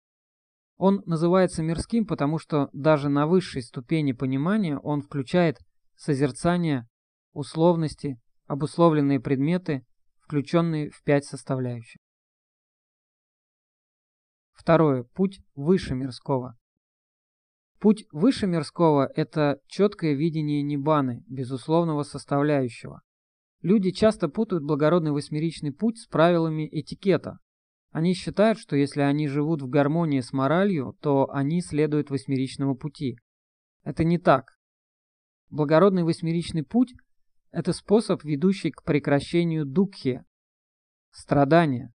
Он 0.78 1.02
называется 1.06 1.64
мирским, 1.64 2.06
потому 2.06 2.38
что 2.38 2.70
даже 2.74 3.10
на 3.10 3.28
высшей 3.28 3.62
ступени 3.62 4.12
понимания 4.12 4.78
он 4.78 5.02
включает 5.02 5.58
созерцание, 5.96 6.88
условности, 7.34 8.20
обусловленные 8.46 9.20
предметы, 9.20 9.86
включенные 10.20 10.90
в 10.90 11.02
пять 11.04 11.26
составляющих. 11.26 12.02
Второе. 14.54 15.04
Путь 15.04 15.42
выше 15.54 15.96
мирского. 15.96 16.58
Путь 17.80 18.06
выше 18.12 18.48
мирского– 18.48 19.10
это 19.16 19.60
четкое 19.68 20.14
видение 20.14 20.64
Ниббаны, 20.64 21.24
безусловного 21.28 22.04
составляющего. 22.04 23.02
Люди 23.62 23.92
часто 23.92 24.28
путают 24.30 24.64
благородный 24.64 25.12
восьмеричный 25.12 25.72
путь 25.72 26.00
с 26.00 26.08
правилами 26.08 26.68
этикета. 26.72 27.38
Они 27.96 28.14
считают, 28.14 28.60
что 28.60 28.76
если 28.76 29.00
они 29.00 29.30
живут 29.30 29.62
в 29.62 29.70
гармонии 29.70 30.20
с 30.20 30.34
моралью, 30.34 30.98
то 31.00 31.32
они 31.32 31.62
следуют 31.62 32.10
восьмеричному 32.10 32.76
пути. 32.76 33.16
Это 33.86 34.04
не 34.04 34.18
так. 34.18 34.58
Благородный 35.50 36.04
восьмеричный 36.04 36.64
путь 36.64 36.94
это 37.52 37.72
способ, 37.72 38.22
ведущий 38.26 38.72
к 38.72 38.84
прекращению 38.84 39.66
дукхи, 39.66 40.26
страдания. 41.12 41.94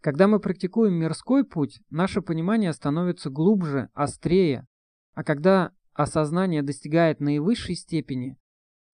Когда 0.00 0.26
мы 0.26 0.40
практикуем 0.40 0.94
мирской 0.94 1.44
путь, 1.44 1.82
наше 1.90 2.22
понимание 2.22 2.72
становится 2.72 3.28
глубже, 3.28 3.90
острее, 3.92 4.66
а 5.12 5.22
когда 5.22 5.72
осознание 5.92 6.62
достигает 6.62 7.20
наивысшей 7.20 7.74
степени, 7.74 8.38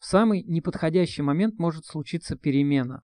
в 0.00 0.06
самый 0.06 0.42
неподходящий 0.42 1.22
момент 1.22 1.60
может 1.60 1.86
случиться 1.86 2.34
перемена. 2.34 3.02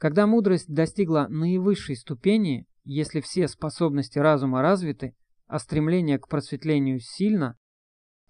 Когда 0.00 0.26
мудрость 0.26 0.72
достигла 0.72 1.28
наивысшей 1.28 1.94
ступени, 1.94 2.66
если 2.82 3.20
все 3.20 3.46
способности 3.46 4.18
разума 4.18 4.62
развиты, 4.62 5.14
а 5.46 5.58
стремление 5.60 6.18
к 6.18 6.26
просветлению 6.26 6.98
сильно, 7.00 7.56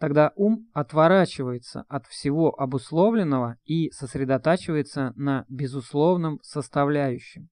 Тогда 0.00 0.32
ум 0.34 0.66
отворачивается 0.72 1.84
от 1.86 2.06
всего 2.06 2.58
обусловленного 2.58 3.58
и 3.66 3.90
сосредотачивается 3.90 5.12
на 5.14 5.44
безусловном 5.50 6.40
составляющем. 6.42 7.50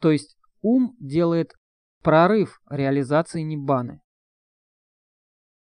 То 0.00 0.10
есть 0.10 0.36
ум 0.62 0.96
делает 0.98 1.52
прорыв 2.02 2.60
реализации 2.68 3.42
Ниббаны. 3.42 4.00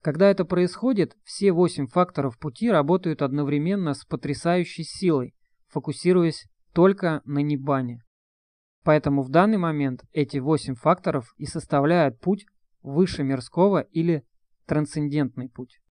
Когда 0.02 0.30
это 0.30 0.44
происходит, 0.44 1.16
все 1.24 1.54
восемь 1.54 1.88
факторов 1.88 2.38
пути 2.38 2.70
работают 2.70 3.22
одновременно 3.22 3.94
с 3.94 4.04
потрясающей 4.04 4.84
силой, 4.84 5.34
фокусируясь 5.70 6.46
только 6.74 7.22
на 7.26 7.40
Ниббане. 7.40 8.02
Поэтому 8.84 9.24
в 9.24 9.30
данный 9.30 9.58
момент 9.58 10.04
эти 10.14 10.38
восемь 10.38 10.76
факторов 10.76 11.34
и 11.38 11.46
составляют 11.46 12.20
путь 12.20 12.46
выше 12.82 13.24
мирского 13.24 13.82
или 13.82 14.24
трансцендентный 14.66 15.50
путь. 15.50 15.80